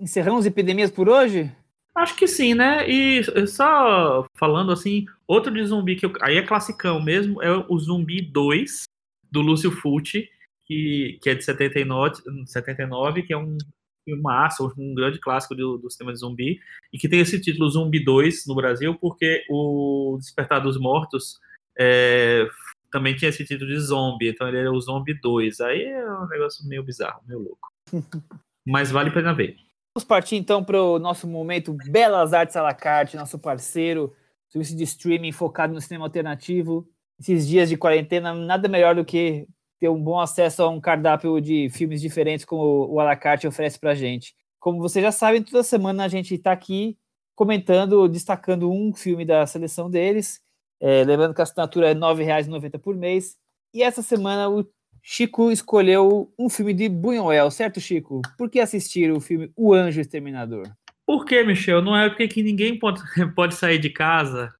[0.00, 1.52] Encerramos epidemias por hoje?
[1.94, 2.88] Acho que sim, né?
[2.88, 7.78] E só falando assim, outro de zumbi que eu, aí é classicão mesmo, é o
[7.78, 8.84] Zumbi 2,
[9.30, 10.28] do Lúcio Fulci,
[10.66, 13.56] que, que é de 79, 79 que é um
[14.04, 16.60] filmaço, um grande clássico do, do cinema de zumbi,
[16.92, 21.40] e que tem esse título Zumbi 2 no Brasil, porque o Despertar dos Mortos
[21.78, 22.46] é,
[22.94, 25.60] também tinha esse título de zombie, então ele era o Zombie 2.
[25.60, 27.68] Aí é um negócio meio bizarro, meio louco.
[28.64, 29.56] Mas vale a pena ver.
[29.96, 34.14] Vamos partir então para o nosso momento Belas Artes à la carte, nosso parceiro,
[34.48, 36.88] serviço de streaming focado no cinema alternativo.
[37.18, 39.46] Esses dias de quarentena, nada melhor do que
[39.84, 43.94] ter um bom acesso a um cardápio de filmes diferentes como o Alacarte oferece para
[43.94, 44.34] gente.
[44.58, 46.96] Como vocês já sabem, toda semana a gente está aqui
[47.34, 50.40] comentando, destacando um filme da seleção deles,
[50.80, 53.36] é, lembrando que a assinatura é R$ 9,90 por mês.
[53.74, 54.66] E essa semana o
[55.02, 58.22] Chico escolheu um filme de Buñuel, certo, Chico?
[58.38, 60.66] Por que assistir o filme O Anjo Exterminador?
[61.04, 61.82] Por que, Michel?
[61.82, 63.02] Não é porque que ninguém pode,
[63.36, 64.50] pode sair de casa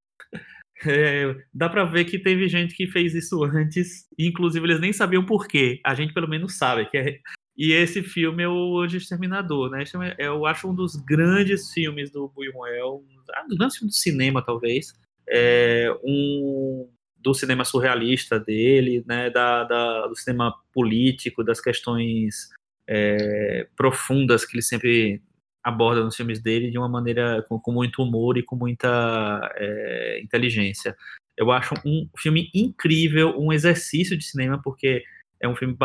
[0.87, 5.25] é, dá para ver que teve gente que fez isso antes, inclusive eles nem sabiam
[5.25, 5.81] por quê.
[5.85, 7.19] A gente pelo menos sabe que é.
[7.57, 9.85] E esse filme é o Anjo Exterminador, né?
[10.19, 14.43] É, eu acho um dos grandes filmes do Buñuel, um dos grandes filmes do cinema,
[14.43, 14.93] talvez.
[15.29, 19.31] É um do cinema surrealista dele, né?
[19.31, 22.49] Da, da do cinema político, das questões
[22.89, 25.23] é, profundas que ele sempre
[25.65, 30.21] aborda nos filmes dele de uma maneira com, com muito humor e com muita é,
[30.23, 30.95] inteligência.
[31.37, 35.03] Eu acho um filme incrível, um exercício de cinema, porque
[35.41, 35.77] é um filme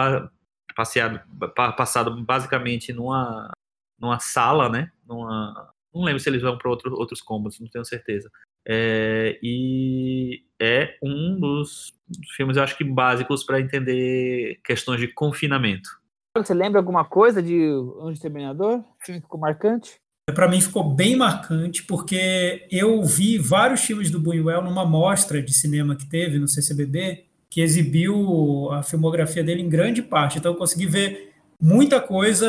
[0.75, 1.21] passeado,
[1.55, 3.51] passado basicamente numa,
[3.97, 4.91] numa sala, né?
[5.07, 8.30] Numa, não lembro se eles vão para outro, outros cômodos, não tenho certeza.
[8.67, 11.93] É, e é um dos
[12.36, 15.99] filmes, eu acho que básicos para entender questões de confinamento.
[16.38, 17.57] Você lembra alguma coisa de
[18.01, 18.80] Anjo Exterminador?
[18.80, 19.99] O filme ficou marcante?
[20.34, 25.51] Para mim ficou bem marcante, porque eu vi vários filmes do Buñuel numa mostra de
[25.53, 30.38] cinema que teve no CCBB, que exibiu a filmografia dele em grande parte.
[30.38, 32.47] Então eu consegui ver muita coisa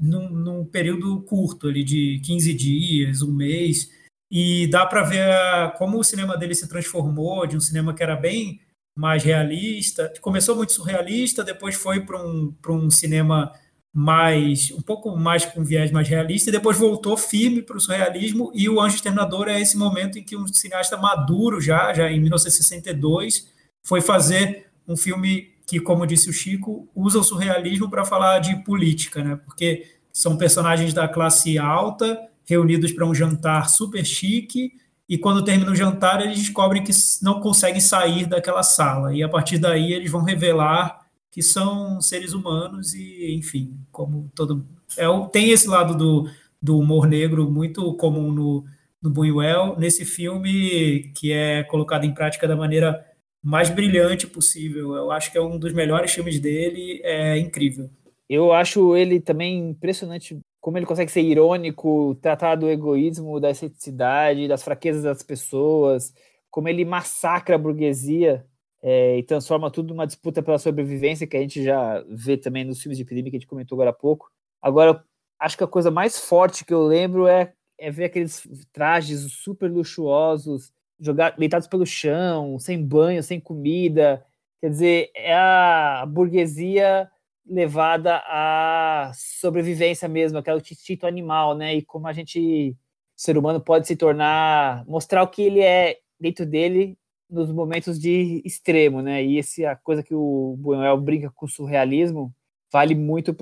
[0.00, 3.90] num, num período curto, ali de 15 dias, um mês.
[4.30, 5.28] e dá para ver
[5.76, 8.60] como o cinema dele se transformou de um cinema que era bem
[8.96, 13.52] mais realista, começou muito surrealista, depois foi para um, um cinema
[13.96, 18.50] mais um pouco mais com viés mais realista e depois voltou firme para o surrealismo
[18.52, 22.18] e o Anjo Exterminador é esse momento em que um cineasta maduro já já em
[22.18, 23.48] 1962
[23.84, 28.56] foi fazer um filme que como disse o Chico usa o surrealismo para falar de
[28.64, 29.36] política né?
[29.44, 34.72] Porque são personagens da classe alta reunidos para um jantar super chique
[35.08, 36.92] e quando termina o jantar eles descobrem que
[37.22, 39.14] não conseguem sair daquela sala.
[39.14, 44.66] E a partir daí eles vão revelar que são seres humanos e enfim como todo
[44.96, 46.30] é tem esse lado do,
[46.62, 48.64] do humor negro muito comum no
[49.02, 53.04] no Buñuel nesse filme que é colocado em prática da maneira
[53.42, 54.94] mais brilhante possível.
[54.94, 57.90] Eu acho que é um dos melhores filmes dele é incrível.
[58.26, 64.48] Eu acho ele também impressionante como ele consegue ser irônico, tratar do egoísmo, da excessividade,
[64.48, 66.14] das fraquezas das pessoas,
[66.50, 68.46] como ele massacra a burguesia
[68.82, 72.80] é, e transforma tudo numa disputa pela sobrevivência, que a gente já vê também nos
[72.80, 74.30] filmes de epidemia que a gente comentou agora há pouco.
[74.62, 75.04] Agora,
[75.38, 79.70] acho que a coisa mais forte que eu lembro é, é ver aqueles trajes super
[79.70, 84.24] luxuosos, jogar, deitados pelo chão, sem banho, sem comida.
[84.62, 87.10] Quer dizer, é a burguesia
[87.46, 91.74] levada à sobrevivência mesmo, aquele instinto animal, né?
[91.74, 92.76] E como a gente,
[93.16, 96.96] ser humano, pode se tornar, mostrar o que ele é dentro dele
[97.28, 99.22] nos momentos de extremo, né?
[99.24, 102.34] E essa a coisa que o Buñuel brinca com o surrealismo
[102.72, 103.34] vale muito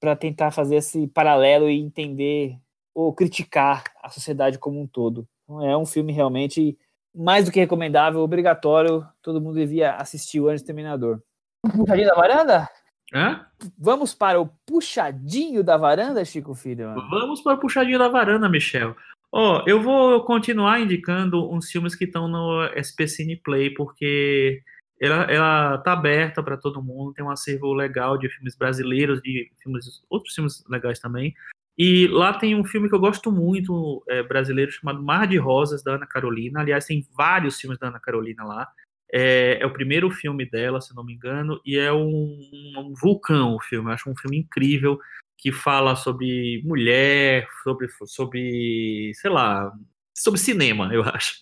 [0.00, 2.58] para tentar fazer esse paralelo e entender
[2.94, 5.26] ou criticar a sociedade como um todo.
[5.44, 6.78] Então, é um filme realmente
[7.14, 11.22] mais do que recomendável, obrigatório, todo mundo devia assistir o Anjo Terminador.
[11.62, 12.68] Puxadinho da varanda?
[13.14, 13.46] Hã?
[13.78, 16.94] Vamos para o puxadinho da varanda, Chico Filho?
[17.08, 18.96] Vamos para o puxadinho da varanda, Michel.
[19.32, 24.62] Ó, oh, eu vou continuar indicando uns filmes que estão no SP Cine Play, porque
[25.00, 29.50] ela, ela tá aberta para todo mundo, tem um acervo legal de filmes brasileiros, de
[29.62, 31.34] filmes, outros filmes legais também.
[31.78, 35.82] E lá tem um filme que eu gosto muito, é, brasileiro, chamado Mar de Rosas,
[35.82, 36.60] da Ana Carolina.
[36.60, 38.66] Aliás, tem vários filmes da Ana Carolina lá.
[39.12, 42.38] É, é, o primeiro filme dela, se não me engano, e é um,
[42.78, 43.88] um vulcão o filme.
[43.88, 44.98] Eu acho um filme incrível
[45.38, 49.72] que fala sobre mulher, sobre, sobre sei lá,
[50.14, 51.34] sobre cinema, eu acho.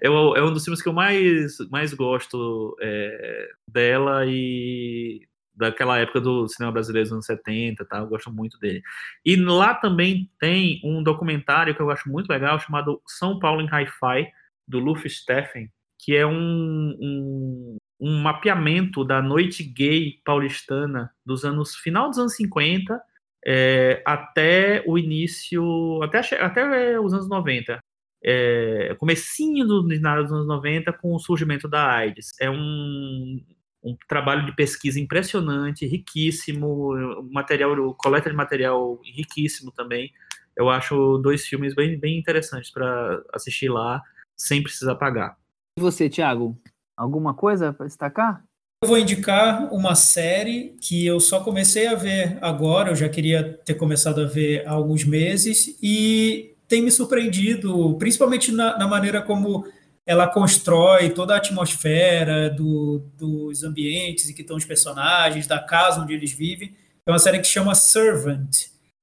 [0.00, 5.26] É, é um dos filmes que eu mais, mais gosto é, dela e
[5.58, 7.98] daquela época do cinema brasileiro dos anos 70, tá?
[7.98, 8.80] Eu gosto muito dele.
[9.24, 13.66] E lá também tem um documentário que eu acho muito legal chamado São Paulo em
[13.66, 14.30] Hi-Fi,
[14.68, 21.74] do Luffy Steffen, que é um, um, um, mapeamento da noite gay paulistana dos anos
[21.74, 23.00] final dos anos 50
[23.46, 27.78] é, até o início, até, até os anos 90.
[28.22, 32.32] É, comecinho do, dos anos 90 com o surgimento da AIDS.
[32.40, 33.40] É um,
[33.82, 36.94] um trabalho de pesquisa impressionante, riquíssimo,
[37.30, 40.12] material, coleta de material riquíssimo também.
[40.56, 44.02] Eu acho dois filmes bem, bem interessantes para assistir lá,
[44.36, 45.36] sem precisar pagar.
[45.78, 46.60] E você, Thiago,
[46.96, 48.42] alguma coisa para destacar?
[48.82, 53.60] Eu vou indicar uma série que eu só comecei a ver agora, eu já queria
[53.64, 59.22] ter começado a ver há alguns meses, e tem me surpreendido, principalmente na, na maneira
[59.22, 59.68] como
[60.04, 66.00] ela constrói toda a atmosfera do, dos ambientes em que estão os personagens, da casa
[66.00, 66.74] onde eles vivem.
[67.06, 68.50] É uma série que chama Servant,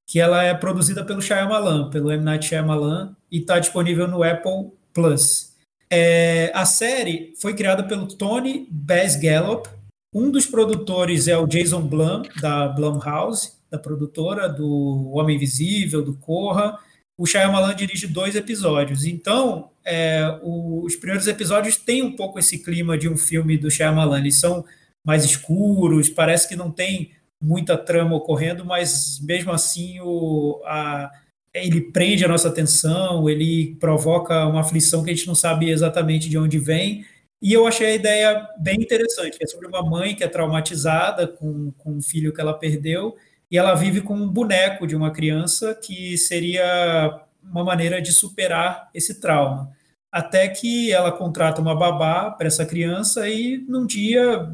[0.05, 2.21] que ela é produzida pelo Shyamalan, pelo M.
[2.21, 5.54] Night Shyamalan, e está disponível no Apple Plus.
[5.89, 9.67] É, a série foi criada pelo Tony Bass Gallop.
[10.13, 16.15] Um dos produtores é o Jason Blum, da Blumhouse, da produtora do Homem Invisível, do
[16.15, 16.79] Corra.
[17.17, 19.05] O Shyamalan dirige dois episódios.
[19.05, 24.19] Então, é, os primeiros episódios têm um pouco esse clima de um filme do Shyamalan.
[24.19, 24.65] Eles são
[25.05, 27.11] mais escuros, parece que não tem
[27.41, 31.11] muita trama ocorrendo, mas mesmo assim o, a,
[31.55, 36.29] ele prende a nossa atenção, ele provoca uma aflição que a gente não sabe exatamente
[36.29, 37.05] de onde vem.
[37.41, 39.37] E eu achei a ideia bem interessante.
[39.41, 43.15] É sobre uma mãe que é traumatizada com, com um filho que ela perdeu
[43.49, 48.89] e ela vive com um boneco de uma criança que seria uma maneira de superar
[48.93, 49.71] esse trauma.
[50.11, 54.51] Até que ela contrata uma babá para essa criança e num dia,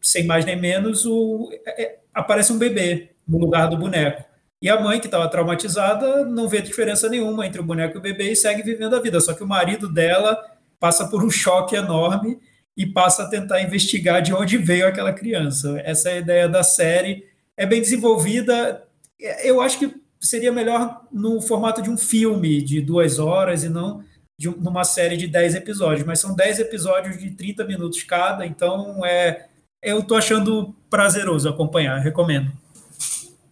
[0.00, 4.29] sem mais nem menos, o, é, aparece um bebê no lugar do boneco.
[4.62, 8.02] E a mãe, que estava traumatizada, não vê diferença nenhuma entre o boneco e o
[8.02, 9.18] bebê e segue vivendo a vida.
[9.20, 10.38] Só que o marido dela
[10.78, 12.38] passa por um choque enorme
[12.76, 15.80] e passa a tentar investigar de onde veio aquela criança.
[15.84, 17.24] Essa é a ideia da série.
[17.56, 18.86] É bem desenvolvida.
[19.42, 24.04] Eu acho que seria melhor no formato de um filme de duas horas e não
[24.38, 26.06] de uma série de dez episódios.
[26.06, 29.46] Mas são dez episódios de 30 minutos cada, então é,
[29.82, 32.50] eu tô achando prazeroso acompanhar, recomendo.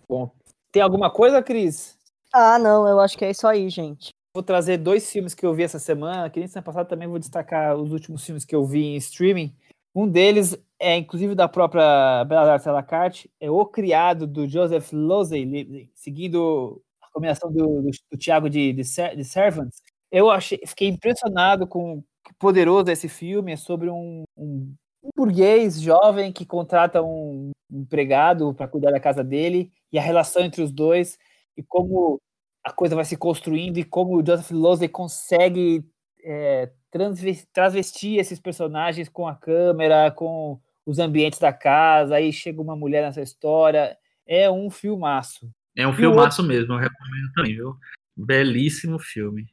[0.08, 0.30] Bom,
[0.72, 1.98] tem alguma coisa, Cris?
[2.32, 4.10] Ah, não, eu acho que é isso aí, gente.
[4.34, 7.18] Vou trazer dois filmes que eu vi essa semana, que nem semana passada também vou
[7.18, 9.54] destacar os últimos filmes que eu vi em streaming.
[9.94, 14.46] Um deles é, inclusive, da própria Bela Artes à la carte, é O Criado, do
[14.46, 19.82] Joseph Losey, seguindo a combinação do, do, do Tiago de, de, de Servants.
[20.10, 23.52] Eu achei, fiquei impressionado com que poderoso esse filme.
[23.52, 24.72] É sobre um, um,
[25.08, 30.42] um burguês jovem que contrata um empregado para cuidar da casa dele e a relação
[30.42, 31.18] entre os dois
[31.56, 32.20] e como
[32.64, 35.84] a coisa vai se construindo e como o Joseph Losey consegue
[36.22, 36.70] é,
[37.52, 43.02] transvestir esses personagens com a câmera, com os ambientes da casa, aí chega uma mulher
[43.02, 43.96] nessa história.
[44.26, 45.50] É um filmaço.
[45.76, 46.56] É um filmaço outro...
[46.56, 47.76] mesmo, eu recomendo também, viu?
[48.16, 49.46] Belíssimo filme.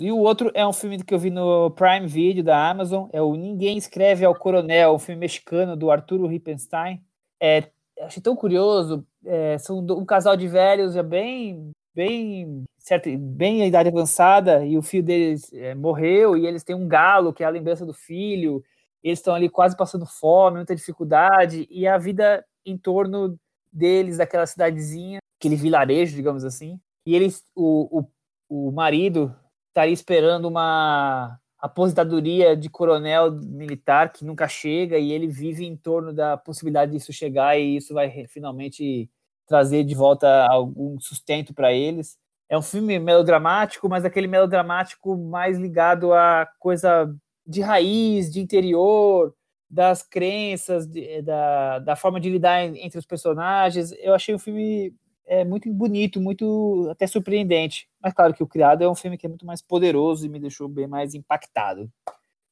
[0.00, 3.22] E o outro é um filme que eu vi no Prime Video da Amazon, é
[3.22, 7.00] o Ninguém Escreve ao Coronel, um filme mexicano do Arturo Rippenstein.
[7.40, 13.62] É, achei tão curioso, é, são um casal de velhos já bem, bem, certo, bem
[13.62, 17.44] a idade avançada, e o filho deles é, morreu, e eles têm um galo, que
[17.44, 18.64] é a lembrança do filho,
[19.04, 23.38] eles estão ali quase passando fome, muita dificuldade, e a vida em torno
[23.72, 28.00] deles, daquela cidadezinha, aquele vilarejo, digamos assim, e eles, o,
[28.48, 29.32] o, o marido
[29.70, 36.12] estaria esperando uma aposentadoria de coronel militar que nunca chega, e ele vive em torno
[36.12, 39.10] da possibilidade disso chegar, e isso vai finalmente
[39.46, 42.18] trazer de volta algum sustento para eles.
[42.48, 47.14] É um filme melodramático, mas aquele melodramático mais ligado a coisa
[47.46, 49.34] de raiz, de interior,
[49.68, 53.92] das crenças, de, da, da forma de lidar entre os personagens.
[53.98, 54.94] Eu achei o filme
[55.26, 57.88] é, muito bonito, muito até surpreendente.
[58.02, 60.40] Mas claro que o Criado é um filme que é muito mais poderoso e me
[60.40, 61.90] deixou bem mais impactado.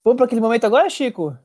[0.05, 1.37] Vamos para aquele momento agora, Chico?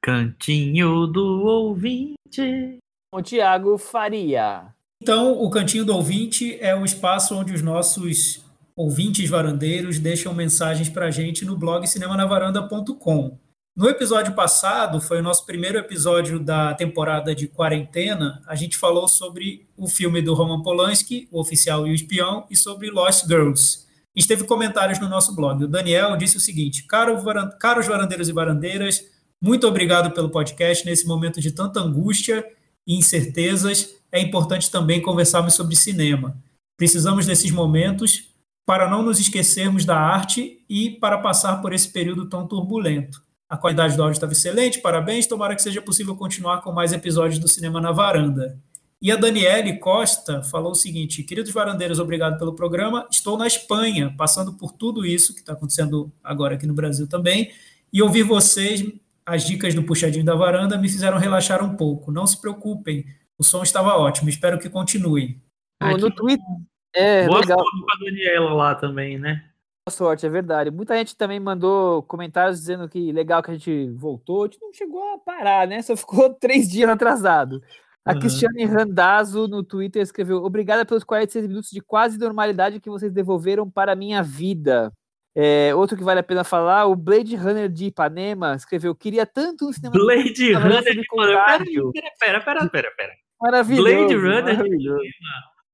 [0.00, 2.78] Cantinho do ouvinte.
[3.12, 4.74] Com o Tiago Faria.
[5.02, 8.44] Então, o Cantinho do Ouvinte é o espaço onde os nossos
[8.76, 13.38] ouvintes varandeiros deixam mensagens para a gente no blog cinemanavaranda.com.
[13.80, 19.08] No episódio passado, foi o nosso primeiro episódio da temporada de quarentena, a gente falou
[19.08, 23.86] sobre o filme do Roman Polanski, O Oficial e o Espião, e sobre Lost Girls.
[24.14, 25.64] Gente teve comentários no nosso blog.
[25.64, 27.16] O Daniel disse o seguinte: Caro.
[27.58, 29.02] Caros varandeiros e varandeiras,
[29.40, 30.84] muito obrigado pelo podcast.
[30.84, 32.44] Nesse momento de tanta angústia
[32.86, 36.36] e incertezas, é importante também conversarmos sobre cinema.
[36.76, 38.28] Precisamos desses momentos
[38.66, 43.29] para não nos esquecermos da arte e para passar por esse período tão turbulento.
[43.50, 45.26] A qualidade do áudio estava excelente, parabéns.
[45.26, 48.56] Tomara que seja possível continuar com mais episódios do Cinema na Varanda.
[49.02, 53.08] E a Daniele Costa falou o seguinte: Queridos varandeiros, obrigado pelo programa.
[53.10, 57.50] Estou na Espanha, passando por tudo isso que está acontecendo agora aqui no Brasil também.
[57.92, 58.84] E ouvir vocês,
[59.26, 62.12] as dicas do Puxadinho da Varanda, me fizeram relaxar um pouco.
[62.12, 63.04] Não se preocupem,
[63.36, 64.28] o som estava ótimo.
[64.28, 65.40] Espero que continue.
[65.82, 66.46] no, Twitter,
[66.94, 67.58] é, Boa legal.
[67.58, 69.49] sorte com a Daniela lá também, né?
[69.90, 70.70] Sorte, é verdade.
[70.70, 74.44] Muita gente também mandou comentários dizendo que legal que a gente voltou.
[74.44, 75.82] A gente não chegou a parar, né?
[75.82, 77.62] Só ficou três dias atrasado.
[78.04, 78.20] A uhum.
[78.20, 83.70] Cristiane Randazzo no Twitter escreveu: Obrigada pelos 46 minutos de quase normalidade que vocês devolveram
[83.70, 84.92] para a minha vida.
[85.34, 89.68] É, outro que vale a pena falar, o Blade Runner de Ipanema escreveu: Queria tanto
[89.68, 89.92] um cinema.
[89.92, 91.92] Blade Runner de Ipanema.
[92.18, 93.12] Pera, pera, pera, pera.
[93.40, 93.84] Maravilhoso.
[93.84, 95.02] Blade Runner maravilhoso.
[95.02, 95.10] de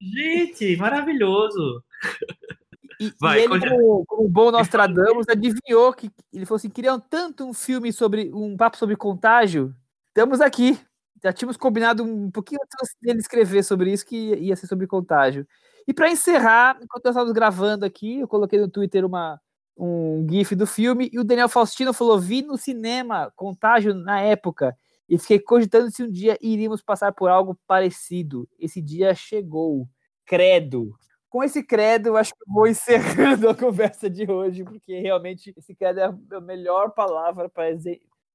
[0.01, 1.83] Gente, maravilhoso.
[3.01, 7.44] E, Vai, e ele, como, como bom Nostradamus, adivinhou que ele falou assim: queriam tanto
[7.44, 9.74] um filme sobre um papo sobre contágio.
[10.09, 10.78] Estamos aqui.
[11.22, 15.47] Já tínhamos combinado um pouquinho antes dele escrever sobre isso, que ia ser sobre contágio.
[15.86, 19.40] E para encerrar, enquanto nós estávamos gravando aqui, eu coloquei no Twitter uma,
[19.76, 24.76] um GIF do filme e o Daniel Faustino falou: vi no cinema contágio na época
[25.09, 28.49] e fiquei cogitando se um dia iríamos passar por algo parecido.
[28.59, 29.88] Esse dia chegou.
[30.24, 30.97] Credo.
[31.37, 36.01] Com esse credo, acho que vou encerrando a conversa de hoje, porque realmente esse credo
[36.01, 37.66] é a melhor palavra para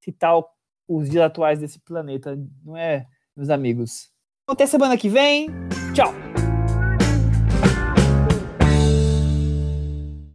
[0.00, 0.40] citar
[0.86, 3.04] os dias atuais desse planeta, não é,
[3.36, 4.08] meus amigos?
[4.48, 5.48] Até semana que vem.
[5.92, 6.31] Tchau!